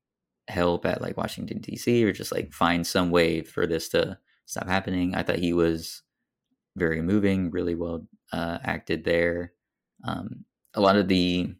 [0.50, 2.04] help at like Washington D.C.
[2.04, 5.14] or just like find some way for this to stop happening.
[5.14, 6.02] I thought he was
[6.76, 9.52] very moving, really well uh, acted there.
[10.04, 10.44] Um,
[10.74, 11.54] a lot of the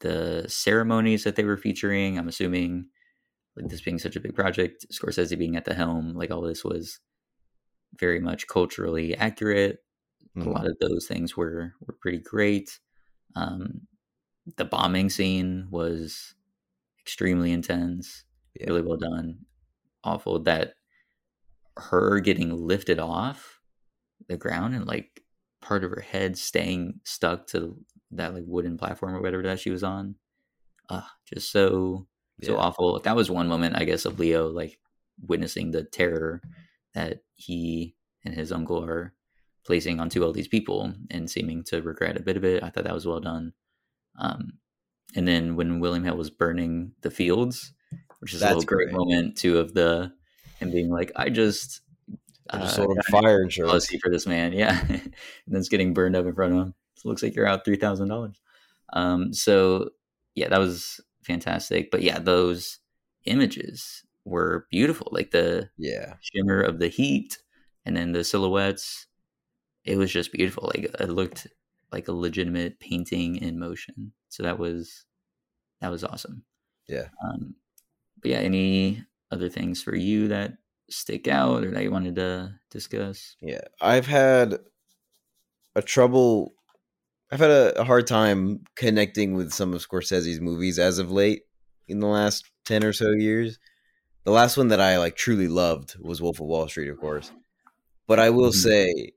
[0.00, 2.86] the ceremonies that they were featuring, I'm assuming,
[3.56, 6.64] like this being such a big project, Scorsese being at the helm, like all this
[6.64, 7.00] was
[7.98, 9.84] very much culturally accurate.
[10.36, 10.46] Mhm.
[10.46, 12.78] A lot of those things were were pretty great.
[13.36, 13.82] Um,
[14.56, 16.34] the bombing scene was
[17.00, 18.24] extremely intense,
[18.54, 18.66] Yeah.
[18.68, 19.46] really well done.
[20.04, 20.74] Awful that
[21.76, 23.60] her getting lifted off
[24.28, 25.22] the ground and like
[25.60, 27.76] part of her head staying stuck to
[28.12, 30.16] that like wooden platform or whatever that she was on.
[30.88, 32.06] Uh, just so
[32.42, 32.98] so awful.
[33.00, 34.78] That was one moment, I guess, of Leo like
[35.26, 36.40] witnessing the terror
[36.94, 37.94] that he
[38.24, 39.14] and his uncle are
[39.64, 42.62] placing onto all these people and seeming to regret a bit of it.
[42.62, 43.52] I thought that was well done.
[44.18, 44.54] Um,
[45.14, 47.72] and then when William Hale was burning the fields,
[48.20, 48.90] which is That's a little great great.
[48.90, 50.12] moment too of the
[50.60, 51.80] and being like, I just
[52.52, 53.96] I just uh, sold him fire insurance.
[54.00, 55.12] for this man, yeah, and
[55.46, 56.74] then it's getting burned up in front of him.
[56.94, 58.40] So it looks like you're out three thousand dollars.
[58.92, 59.90] Um, so
[60.34, 61.90] yeah, that was fantastic.
[61.90, 62.78] But yeah, those
[63.24, 67.38] images were beautiful, like the Yeah, shimmer of the heat
[67.84, 69.06] and then the silhouettes.
[69.84, 70.70] It was just beautiful.
[70.74, 71.46] Like it looked
[71.92, 74.12] like a legitimate painting in motion.
[74.28, 75.04] So that was
[75.80, 76.44] that was awesome.
[76.88, 77.08] Yeah.
[77.24, 77.54] Um,
[78.20, 80.54] but yeah, any other things for you that
[80.90, 83.36] stick out or that you wanted to discuss?
[83.40, 83.60] yeah.
[83.80, 84.58] I've had
[85.76, 86.54] a trouble.
[87.32, 91.42] I've had a, a hard time connecting with some of Scorsese's movies as of late
[91.88, 93.58] in the last ten or so years.
[94.24, 97.30] The last one that I like truly loved was Wolf of Wall Street, of course.
[98.06, 98.54] But I will Mhm.
[98.54, 99.12] say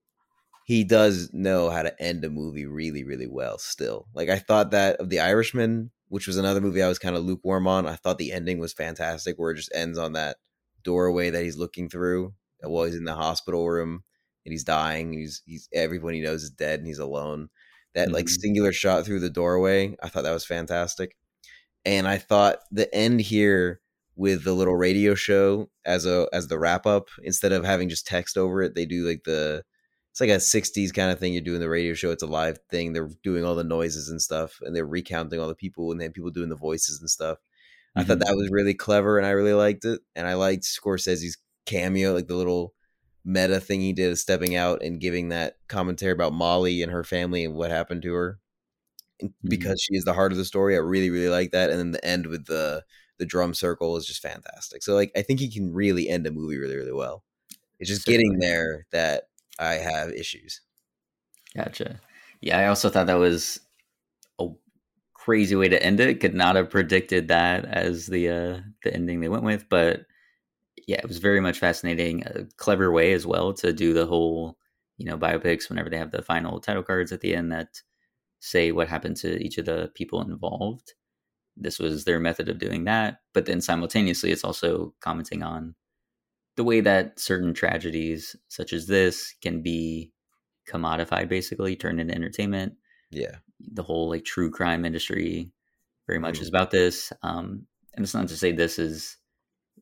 [0.66, 4.08] he does know how to end a movie really, really well still.
[4.14, 7.24] Like I thought that of The Irishman, which was another movie I was kind of
[7.26, 7.88] lukewarm on.
[7.88, 10.38] I thought the ending was fantastic where it just ends on that
[10.84, 14.04] doorway that he's looking through while he's in the hospital room
[14.46, 15.14] and he's dying.
[15.14, 17.50] He's he's everyone he knows is dead and he's alone.
[17.96, 18.40] That like Mhm.
[18.42, 21.16] singular shot through the doorway, I thought that was fantastic.
[21.86, 23.82] And I thought the end here
[24.16, 28.08] with the little radio show as a as the wrap up instead of having just
[28.08, 29.64] text over it, they do like the
[30.14, 32.60] it's like a 60s kind of thing you're doing the radio show it's a live
[32.72, 36.02] thing they're doing all the noises and stuff and they're recounting all the people and
[36.02, 37.40] then people doing the voices and stuff
[37.98, 38.26] i thought Mhm.
[38.26, 42.28] that was really clever and i really liked it and i liked scorsese's cameo like
[42.28, 42.74] the little
[43.26, 47.04] meta thing he did of stepping out and giving that commentary about molly and her
[47.04, 48.40] family and what happened to her
[49.22, 49.50] And Mhm.
[49.50, 51.92] because she is the heart of the story i really really like that and then
[51.92, 52.84] the end with the
[53.20, 56.32] the drum circle is just fantastic so like i think he can really end a
[56.32, 57.24] movie really really well
[57.80, 59.26] it's just getting there that
[59.60, 60.62] i have issues
[61.56, 62.00] Gotcha.
[62.42, 63.60] Yeah, I also thought that was
[64.40, 64.48] a
[65.14, 66.20] crazy way to end it.
[66.20, 70.06] Could not have predicted that as the uh the ending they went with, but
[70.88, 72.24] yeah, it was very much fascinating.
[72.26, 74.58] A clever way as well to do the whole,
[74.98, 77.82] you know, biopics whenever they have the final title cards at the end that
[78.40, 80.94] say what happened to each of the people involved.
[81.58, 85.76] This was their method of doing that, but then simultaneously it's also commenting on
[86.56, 90.12] the way that certain tragedies such as this can be
[90.70, 92.74] commodified basically turned into entertainment
[93.12, 95.52] yeah the whole like true crime industry
[96.08, 96.42] very much Mhm.
[96.42, 99.18] is about this um and it's not to say this is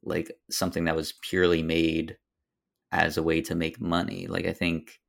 [0.03, 2.17] like something that was purely made
[2.91, 4.99] as a way to make money like i think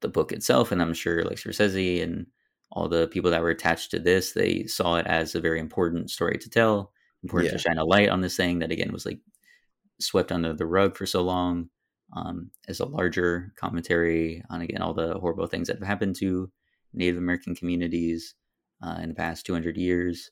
[0.00, 2.26] the book itself and i'm sure like Scorsese and
[2.72, 6.10] all the people that were attached to this they saw it as a very important
[6.10, 7.56] story to tell important Yeah.
[7.56, 9.18] to shine a light on this thing that again was like
[10.00, 11.68] swept under the rug for so long
[12.14, 16.50] um, as a larger commentary on again all the horrible things that have happened to
[16.92, 18.34] Native American communities
[18.82, 20.30] uh, in the past 200 years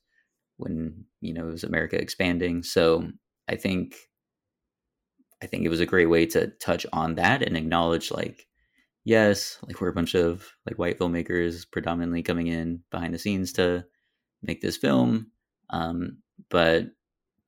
[0.57, 2.63] when you know it was America expanding.
[2.63, 3.11] So
[3.49, 3.97] I think
[5.43, 8.47] I think it was a great way to touch on that and acknowledge like
[9.05, 13.53] yes, like we're a bunch of like white filmmakers predominantly coming in behind the scenes
[13.55, 13.85] to
[14.43, 15.31] make this film,
[15.71, 16.19] um,
[16.51, 16.87] but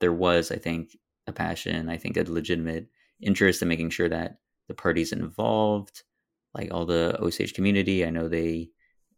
[0.00, 0.96] there was I think
[1.26, 2.88] a passion, I think a legitimate
[3.20, 6.02] interest in making sure that the parties involved,
[6.54, 8.70] like all the Osage community, I know they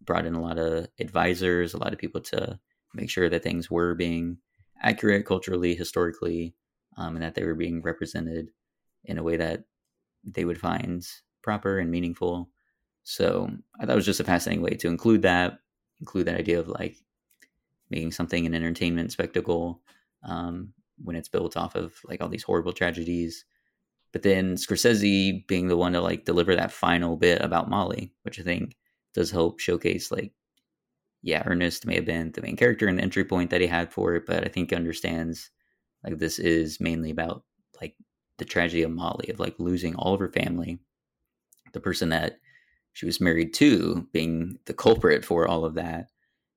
[0.02, 2.58] brought in a lot of advisors, a lot of people to
[2.94, 4.38] make sure that things were being
[4.82, 6.54] accurate culturally, historically,
[6.96, 8.50] um, and that they were being represented
[9.04, 9.64] in a way that
[10.24, 11.06] they would find
[11.42, 12.50] proper and meaningful.
[13.04, 15.60] So I thought it was just a fascinating way to include that,
[16.00, 16.96] include that idea of like
[17.90, 19.80] making something an entertainment spectacle
[20.24, 20.72] um,
[21.02, 23.44] when it's built off of like all these horrible tragedies.
[24.12, 28.40] But then Scorsese being the one to like deliver that final bit about Molly, which
[28.40, 28.76] I think
[29.14, 30.32] does help showcase like,
[31.22, 33.92] yeah, Ernest may have been the main character and the entry point that he had
[33.92, 35.50] for it, but I think understands
[36.04, 37.42] like this is mainly about
[37.80, 37.94] like
[38.38, 40.78] the tragedy of Molly of like losing all of her family,
[41.72, 42.38] the person that
[42.92, 46.10] she was married to being the culprit for all of that,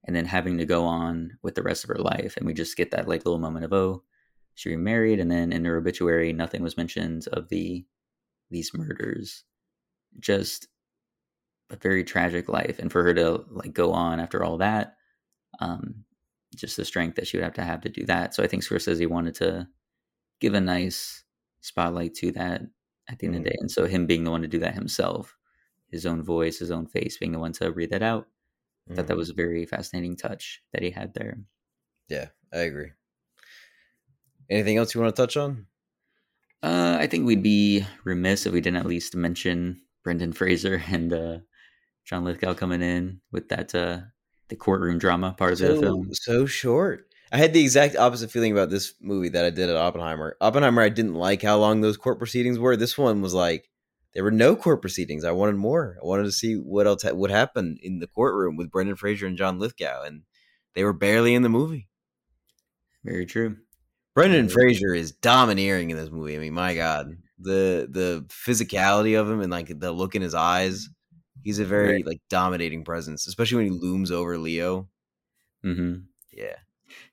[0.06, 2.38] and then having to go on with the rest of her life.
[2.38, 4.04] And we just get that like little moment of oh,
[4.60, 7.86] she remarried, and then in her obituary, nothing was mentioned of the
[8.52, 9.46] these murders.
[10.20, 10.68] Just
[11.70, 14.98] a very tragic life, and for her to like go on after all that,
[15.62, 16.04] um,
[16.54, 18.36] just the strength that she would have to have to do that.
[18.36, 19.70] So I think Scorsese wanted to
[20.42, 21.24] give a nice
[21.62, 22.64] spotlight to that
[23.08, 24.74] at the end of the day, and so him being the one to do that
[24.74, 25.38] himself,
[25.90, 28.28] his own voice, his own face, being the one to read that out.
[28.92, 31.40] I thought that was a very fascinating touch that he had there.
[32.10, 32.92] Yeah, I agree.
[34.50, 35.68] Anything else you want to touch on?
[36.62, 41.14] Uh, I think we'd be remiss if we didn't at least mention Brendan Fraser and
[41.14, 41.38] uh,
[42.06, 44.02] John Lithgow coming in with that uh,
[44.50, 46.10] the courtroom drama part of the film.
[46.14, 47.06] So short.
[47.32, 50.36] I had the exact opposite feeling about this movie that I did at Oppenheimer.
[50.42, 52.76] Oppenheimer, I didn't like how long those court proceedings were.
[52.76, 53.70] This one was like
[54.14, 55.24] there were no court proceedings.
[55.24, 55.98] I wanted more.
[56.02, 59.28] I wanted to see what else ha- would happen in the courtroom with Brendan Fraser
[59.28, 60.24] and John Lithgow, and
[60.74, 61.88] they were barely in the movie.
[63.04, 63.58] Very true.
[64.16, 64.50] Brendan.
[64.50, 66.36] Fraser is domineering in this movie.
[66.36, 70.34] I mean, my God, the the physicality of him and like the look in his
[70.36, 70.90] eyes.
[71.44, 72.06] He's a very Right.
[72.06, 74.90] like dominating presence, especially when he looms over Leo.
[75.64, 75.96] hmm
[76.34, 76.56] Yeah.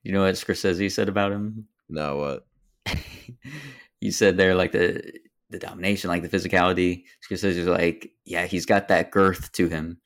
[0.02, 1.68] You know what Scorsese said about him?
[1.88, 2.46] No, what?
[4.00, 5.02] you said there like the
[5.50, 7.04] the domination, like the physicality.
[7.28, 9.98] Scorsese was like, yeah, he's got that girth to him.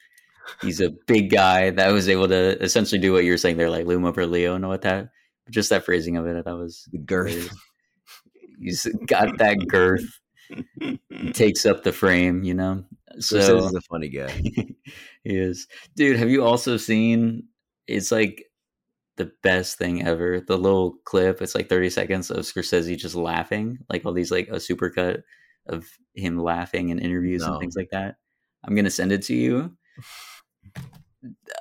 [0.61, 3.87] He's a big guy that was able to essentially do what you're saying there, like
[3.87, 5.11] loom over Leo and what that.
[5.51, 7.55] Just that phrasing of it, I thought was the girth.
[8.61, 10.21] He's got that girth,
[11.33, 12.85] takes up the frame, you know.
[13.19, 14.31] So So is a funny guy.
[15.25, 16.19] he is, dude.
[16.19, 17.45] Have you also seen?
[17.87, 18.45] It's like
[19.17, 20.41] the best thing ever.
[20.41, 21.43] The little clip.
[21.43, 25.23] It's like thirty seconds of Scorsese just laughing, like all these like a supercut
[25.67, 28.17] of him laughing in interviews and things like that.
[28.65, 29.77] I'm gonna send it to you.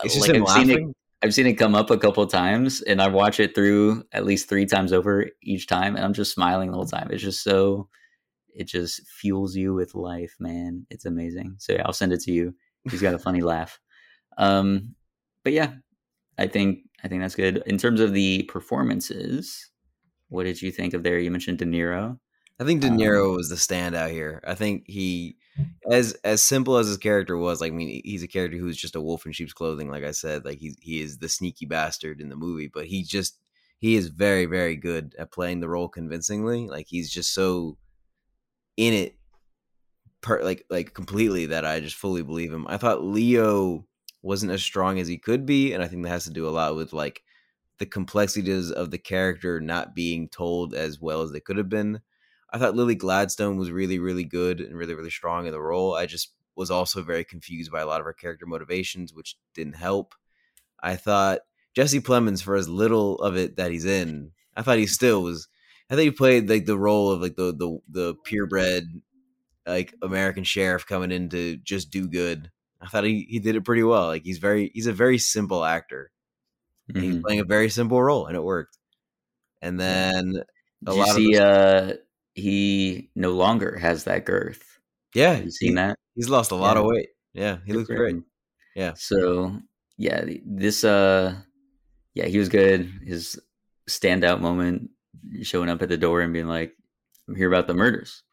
[0.04, 0.96] It's just Like, him I've seen it laughing.
[1.22, 4.48] I've seen it come up a couple times, and I watch it through at least
[4.48, 7.10] three times over each time, and I'm just smiling the whole time.
[7.12, 7.90] It's just so,
[8.54, 10.86] it just fuels you with life, man.
[10.90, 11.56] It's amazing.
[11.58, 12.56] So yeah, I'll send it to you.
[12.90, 13.80] He's got a funny laugh.
[14.38, 14.96] Um,
[15.44, 15.74] but yeah,
[16.38, 19.70] I think I think that's good in terms of the performances.
[20.30, 21.20] What did you think of there?
[21.20, 22.18] You mentioned De Niro.
[22.60, 24.42] I think De Um, Niro was the standout here.
[24.46, 25.38] I think he,
[25.90, 28.96] as as simple as his character was, like I mean, he's a character who's just
[28.96, 29.90] a wolf in sheep's clothing.
[29.90, 33.04] Like I said, like he he is the sneaky bastard in the movie, but he
[33.04, 33.40] just
[33.80, 36.68] he is very very good at playing the role convincingly.
[36.68, 37.78] Like he's just so
[38.78, 39.18] in it,
[40.22, 42.68] per like like completely that I just fully believe him.
[42.68, 43.86] I thought Leo
[44.22, 46.52] wasn't as strong as he could be, and I think that has to do a
[46.52, 47.24] lot with like
[47.80, 52.02] the complexities of the character not being told as well as they could have been.
[52.52, 55.94] I thought Lily Gladstone was really, really good and really, really strong in the role.
[55.96, 59.74] I just was also very confused by a lot of her character motivations, which didn't
[59.76, 60.16] help.
[60.82, 61.40] I thought
[61.76, 65.48] Jesse Plemons, for as little of it that he's in, I thought he still was.
[65.90, 68.86] I think he played like the role of like the the the purebred
[69.66, 72.52] like American sheriff coming in to just do good.
[72.82, 74.08] I thought he he did it pretty well.
[74.08, 76.12] Like he's very he's a very simple actor.
[76.94, 78.76] And He's playing a very simple role, and it worked.
[79.62, 80.38] And then
[80.88, 81.36] a Did you lot of see?
[81.36, 81.94] the- Uh,
[82.40, 84.80] he no longer has that girth.
[85.16, 85.98] yeah, Have you seen he- that?
[86.16, 86.82] He's lost a lot Yeah.
[86.82, 87.10] of weight.
[87.34, 88.18] Yeah, he looks great.
[88.76, 88.94] Yeah.
[88.96, 89.58] So
[89.98, 91.36] yeah, this uh
[92.14, 92.92] yeah, he was good.
[93.06, 93.40] His
[93.90, 94.90] standout moment
[95.44, 96.76] showing up at the door and being like,
[97.28, 98.24] I'm here about the murders.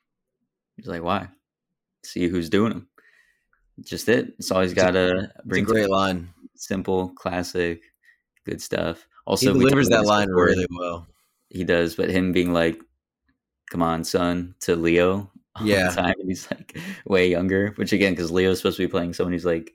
[0.77, 1.29] He's like, Why?
[2.05, 2.89] See who's doing them.
[3.85, 4.35] Just it.
[4.39, 6.31] It's always gotta It's a bring great line.
[6.57, 7.83] simple, classic,
[8.45, 9.07] good stuff.
[9.27, 10.47] Also we delivers that line before.
[10.47, 11.07] really well.
[11.51, 12.81] He does, but him being like,
[13.71, 15.31] Come on, son, to Leo
[15.65, 15.91] Yeah.
[15.91, 16.15] time.
[16.21, 19.45] And he's like way younger, which again, because Leo's supposed to be playing someone who's
[19.45, 19.75] like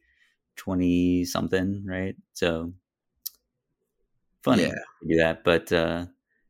[0.57, 2.15] 20 something, right?
[2.33, 2.73] So
[4.43, 4.69] funny Yeah.
[4.69, 5.43] to do that.
[5.43, 6.05] But uh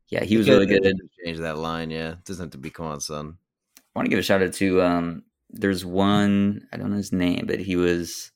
[0.08, 0.82] yeah, he was really good.
[1.24, 1.90] Change that line.
[1.90, 3.38] Yeah, it doesn't have to be "Come on, son."
[3.78, 7.12] I want to give a shout out to um there's one I don't know his
[7.12, 8.30] name, but he was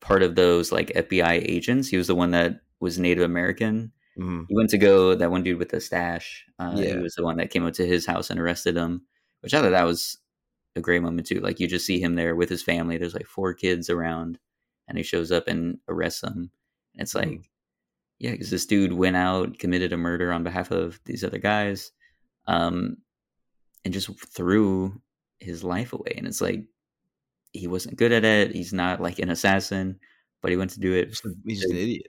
[0.00, 1.88] part of those like FBI agents.
[1.88, 3.92] He was the one that was Native American.
[4.18, 6.46] Hmm He went to go that one dude with the stash.
[6.58, 9.02] Uh, He was the one that came up to his house and arrested him,
[9.40, 10.18] which I thought that was
[10.76, 11.40] a great moment too.
[11.40, 12.98] Like you just see him there with his family.
[12.98, 14.38] There's like four kids around,
[14.88, 16.50] and he shows up and arrests them.
[16.94, 17.44] And it's like, Mhm.
[18.20, 21.92] yeah, because this dude went out, committed a murder on behalf of these other guys,
[22.46, 22.98] um,
[23.84, 25.00] and just threw
[25.40, 26.14] his life away.
[26.16, 26.64] And it's like
[27.52, 28.52] he wasn't good at it.
[28.54, 30.00] He's not like an assassin,
[30.42, 32.08] but he went to do it He's just, he's just an idiot.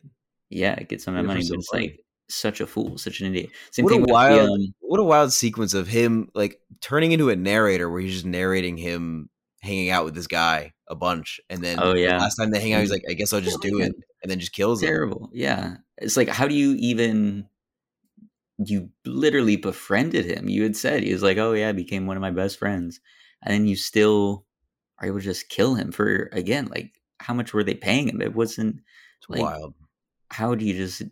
[0.50, 1.42] Yeah, get some of that money.
[1.48, 3.50] But it's like such a fool, such an idiot.
[3.72, 6.60] Same What a thing with wild, the, um, what a wild sequence of him like
[6.82, 9.30] turning into a narrator where he's just narrating him
[9.62, 12.18] hanging out with this guy a bunch, and then Oh, the yeah.
[12.18, 13.92] last time they hang out, he's like, "I guess I'll just do it,"
[14.24, 14.88] and then just kills him.
[14.90, 15.30] terrible.
[15.34, 17.48] Yeah, it's like how do you even?
[18.62, 20.50] You literally befriended him.
[20.50, 23.00] You had said he was like, "Oh yeah, I became one of my best friends,"
[23.42, 24.46] and then you still
[25.00, 26.68] are able to just kill him for again.
[26.68, 28.22] Like, how much were they paying him?
[28.22, 28.82] It wasn't.
[29.20, 29.76] It's Like, wild.
[30.32, 31.04] How do you just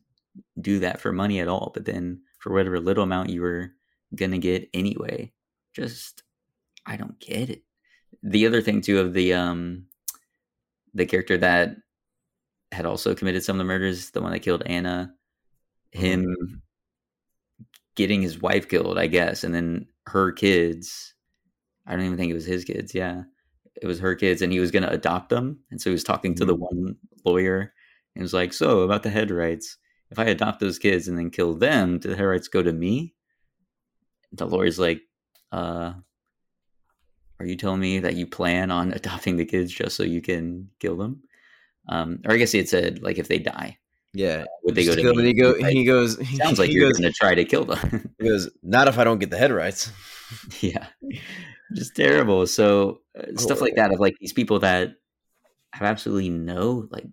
[0.62, 1.72] do that for money at all?
[1.74, 3.72] But then for whatever little amount you were
[4.16, 5.32] gonna get anyway,
[5.74, 6.24] just
[6.86, 7.64] I don't get it.
[8.24, 9.88] The other thing too of the um
[10.94, 11.76] the character that
[12.72, 15.14] had also committed some of the murders, the one that killed Anna,
[15.92, 16.62] him
[17.96, 21.14] getting his wife killed, I guess, and then her kids.
[21.86, 22.94] I don't even think it was his kids.
[22.94, 23.24] Yeah,
[23.82, 25.60] it was her kids, and he was going to adopt them.
[25.72, 26.96] And so he was talking to the one
[27.26, 27.74] lawyer,
[28.18, 29.78] It was like, so about the head rights.
[30.10, 32.74] If I adopt those kids and then kill them, do the head rights go to
[32.74, 33.14] me?
[34.32, 35.02] The lawyer's like,
[35.52, 35.94] uh,
[37.40, 40.70] are you telling me that you plan on adopting the kids just so you can
[40.80, 41.22] kill them?
[41.90, 43.78] Um, or I guess he had said like if they die,
[44.14, 44.46] Yeah.
[44.64, 45.24] would they go to me?
[45.24, 46.18] he, go, Like, he goes.
[46.38, 48.10] Sounds like he you're going to try to kill them.
[48.20, 48.50] he goes.
[48.64, 49.92] Not if I don't get the head rights.
[50.60, 50.88] yeah,
[51.76, 52.48] just terrible.
[52.48, 54.96] So uh, stuff like that of like these people that
[55.74, 57.06] have absolutely no like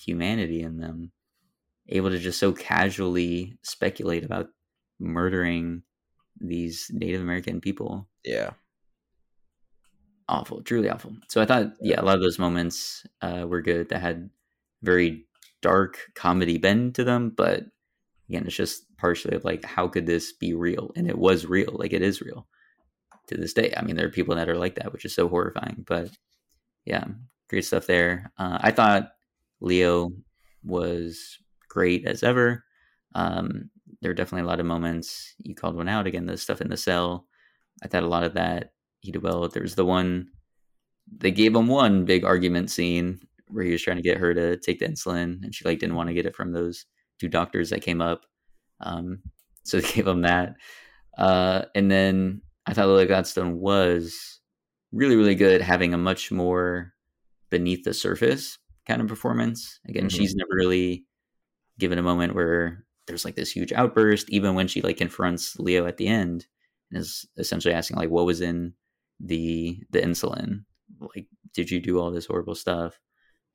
[0.00, 1.12] humanity in them,
[1.88, 4.48] able to just so casually speculate about
[4.98, 5.82] murdering
[6.40, 8.08] these Native American people.
[8.24, 8.50] Yeah.
[10.28, 11.16] Awful, truly awful.
[11.28, 13.88] So I thought, yeah, a lot of those moments uh, were good.
[13.88, 14.30] That had
[14.82, 15.26] very
[15.60, 17.64] dark comedy bend to them, but
[18.28, 20.92] again, it's just partially of like, how could this be real?
[20.94, 22.46] And it was real, like it is real
[23.26, 23.74] to this day.
[23.76, 25.84] I mean, there are people that are like that, which is so horrifying.
[25.86, 26.10] But
[26.84, 27.04] yeah,
[27.48, 28.32] great stuff there.
[28.38, 29.12] Uh, I thought
[29.60, 30.12] Leo
[30.64, 31.38] was
[31.68, 32.64] great as ever.
[33.14, 35.34] Um, there were definitely a lot of moments.
[35.38, 36.26] You called one out again.
[36.26, 37.26] The stuff in the cell.
[37.82, 39.48] I thought a lot of that he did well.
[39.48, 40.28] There was the one
[41.18, 44.56] they gave him one big argument scene where he was trying to get her to
[44.58, 46.86] take the insulin, and she like didn't want to get it from those
[47.18, 48.26] two doctors that came up.
[48.80, 49.20] Um,
[49.64, 50.54] so they gave him that.
[51.18, 54.40] Uh, and then I thought Lily Gladstone was
[54.92, 56.92] really, really good, having a much more
[57.50, 58.58] beneath the surface
[58.90, 59.78] kind of performance.
[59.88, 60.10] Again, Mhm.
[60.16, 61.06] she's never really
[61.78, 65.86] given a moment where there's like this huge outburst, even when she like confronts Leo
[65.86, 66.46] at the end
[66.90, 68.74] and is essentially asking like, "What was in
[69.18, 70.64] the the insulin?
[71.14, 73.00] Like, did you do all this horrible stuff?"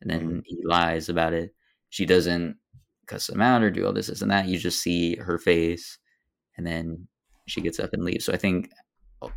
[0.02, 1.56] And then he lies about it.
[1.90, 2.58] She doesn't
[3.08, 4.48] cuss him out or do all this, this and that.
[4.48, 5.98] You just see her face,
[6.58, 7.08] and then
[7.48, 8.26] she gets up and leaves.
[8.26, 8.72] So I think
[9.22, 9.30] a-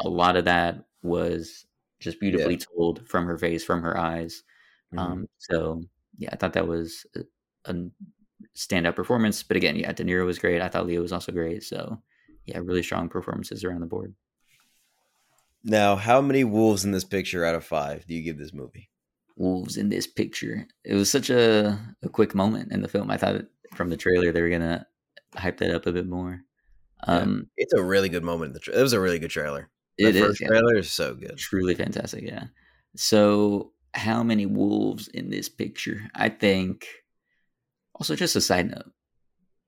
[0.00, 1.66] a lot of that was
[2.00, 4.42] just beautifully told from her face, from her eyes.
[4.96, 4.98] Mhm.
[4.98, 5.82] Um, so
[6.18, 7.20] yeah, I thought that was a,
[7.70, 7.74] a
[8.56, 9.42] standout performance.
[9.42, 10.62] But again, yeah, De Niro was great.
[10.62, 11.62] I thought Leo was also great.
[11.62, 12.00] So
[12.46, 14.14] yeah, really strong performances around the board.
[15.64, 18.88] Now, how many wolves in this picture out of five do you give this movie?
[19.36, 20.66] Wolves in this picture.
[20.84, 23.10] It was such a, a quick moment in the film.
[23.10, 23.42] I thought
[23.74, 24.86] from the trailer they were gonna
[25.34, 26.40] hype that up a bit more.
[27.06, 27.14] Yeah.
[27.14, 28.50] Um, It's a really good moment.
[28.50, 29.68] In the tra- it was a really good trailer.
[29.98, 30.48] it the is first yeah.
[30.48, 31.36] trailer is so good.
[31.36, 32.22] truly fantastic.
[32.24, 32.44] Yeah.
[32.94, 36.02] So, how many wolves in this picture?
[36.14, 36.86] I think.
[37.94, 38.92] Also, just a side note.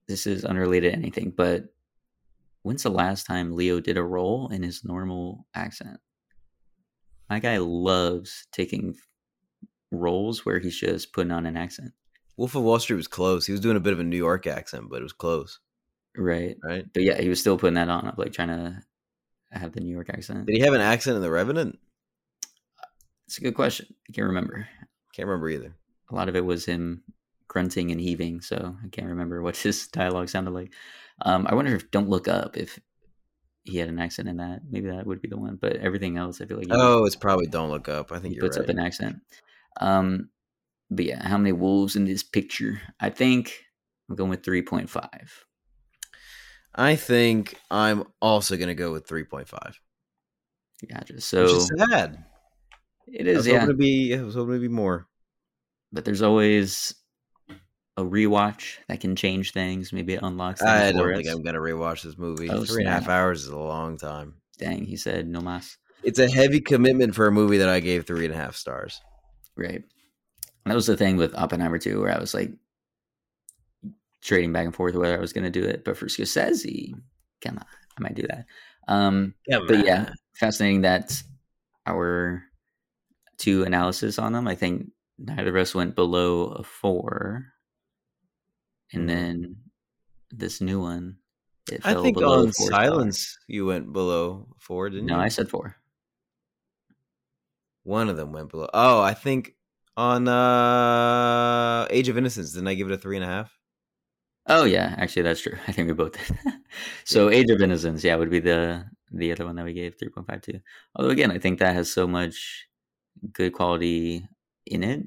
[0.07, 1.65] This is unrelated to anything, but
[2.63, 5.99] when's the last time Leo did a role in his normal accent?
[7.31, 8.95] My guy loves taking
[9.91, 11.93] roles where he's just putting on an accent.
[12.37, 13.45] Wolf of Wall Street was close.
[13.47, 15.59] He was doing a bit of a New York accent, but it was close,
[16.17, 16.57] Right.
[16.63, 16.85] right?
[16.93, 18.83] But yeah, he was still putting that on, like trying to
[19.51, 20.47] have the New York accent.
[20.47, 21.79] Did he have an accent in The Revenant?
[23.29, 23.95] It's a good question.
[24.09, 24.67] I can't remember.
[25.13, 25.75] Can't remember either.
[26.11, 27.03] a lot of it was him
[27.47, 30.73] grunting and heaving, so I can't remember what his dialogue sounded like.
[31.21, 32.81] Um, I wonder if "Don't Look Up" if
[33.65, 34.61] he had an accent in that.
[34.71, 35.59] Maybe that would be the one.
[35.61, 38.13] But everything else, I feel like Oh, it's probably Don't Look Up.
[38.13, 38.65] I think he puts right.
[38.65, 39.17] up an accent.
[39.79, 40.31] Um,
[40.91, 42.81] but yeah, how many wolves in this picture?
[42.99, 43.63] I think
[44.09, 45.45] I'm going with three point five.
[46.75, 49.75] I think I'm also going to go with 3.5,
[50.89, 51.21] Gotcha.
[51.21, 52.25] So which is sad.
[53.13, 53.65] It I was yeah.
[53.65, 54.15] to be.
[54.15, 55.07] I was hoping to be more.
[55.93, 56.95] But there's always
[57.97, 59.93] a rewatch that can change things.
[59.93, 60.63] Maybe it unlocks.
[60.63, 61.35] I don't think us.
[61.35, 62.49] I'm going to rewatch this movie.
[62.51, 64.35] Oh, Three and a half hours is a long time.
[64.59, 65.79] Dang, he said no mas.
[66.03, 69.01] It's a heavy commitment for a movie that I gave three and a half stars.
[69.57, 69.83] Right.
[70.65, 72.53] That was the thing with Oppenheimer too, where I was like
[74.23, 75.85] trading back and forth whether I was going to do it.
[75.85, 76.93] But for Scorsese,
[77.41, 77.65] come on,
[77.99, 78.45] I might do that.
[78.87, 81.21] Um, yeah, but yeah, fascinating that
[81.87, 82.45] our
[83.39, 84.49] too analysis on them.
[84.49, 87.47] I think neither of us went below a four,
[88.93, 89.07] and Mhm.
[89.09, 89.57] then
[90.31, 91.19] this new one.
[91.71, 95.19] It I think below on Silence you went below four, didn't No, you?
[95.19, 95.77] No, I said four.
[97.85, 98.69] One of them went below.
[98.73, 99.55] Oh, I think
[99.97, 103.59] on uh Age of Innocence, didn't I give it a three and a half?
[104.47, 105.59] Oh yeah, actually that's true.
[105.69, 106.39] I think we both did.
[107.05, 110.09] so Age of Innocence, yeah, would be the the other one that we gave three
[110.11, 110.61] point five two.
[110.97, 112.68] Although again, I think that has so much
[113.33, 114.27] good quality
[114.67, 115.07] in it.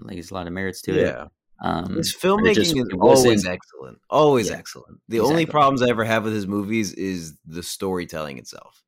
[0.00, 1.06] Like there's a lot of merits to it.
[1.06, 1.26] Yeah.
[1.62, 3.98] Um, His filmmaking just- is always excellent.
[4.10, 5.00] Always Yeah, excellent.
[5.08, 8.82] The only problems I ever have with his movies is the storytelling itself.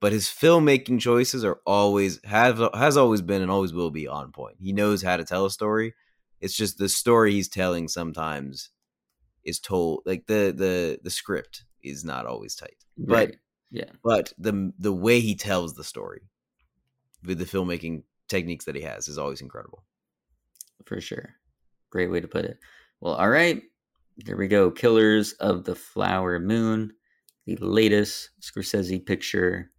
[0.00, 4.30] But his filmmaking choices are always have has always been and always will be on
[4.30, 4.56] point.
[4.60, 5.94] He knows how to tell a story.
[6.40, 8.70] It's just the story he's telling sometimes
[9.42, 12.84] is told like the the the script is not always tight.
[12.98, 13.36] But right.
[13.70, 16.28] yeah, but the the way he tells the story
[17.24, 19.84] with the filmmaking techniques that he has is always incredible.
[20.84, 21.34] for sure.
[21.90, 22.58] Great way to put it.
[23.00, 23.62] Well, all right.
[24.24, 24.70] There we go.
[24.70, 26.92] Killers of the Flower Moon,
[27.46, 29.70] the latest Scorsese picture.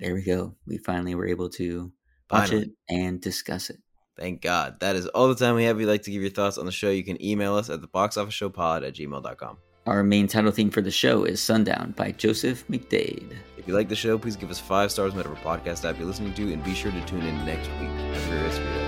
[0.00, 0.54] There we go.
[0.66, 1.92] We finally were able to
[2.30, 2.66] watch Finally.
[2.66, 3.78] it and discuss it.
[4.18, 4.80] Thank God.
[4.80, 5.76] That is all the time we have.
[5.76, 7.80] If you'd like to give your thoughts on the show, you can email us at
[7.80, 9.58] the box office show pod at gmail.com.
[9.86, 13.36] Our main title theme for the show is Sundown by Joseph McDade.
[13.56, 16.08] If you like the show, please give us five stars on whatever podcast app you're
[16.08, 18.85] listening to, and be sure to tune in next week.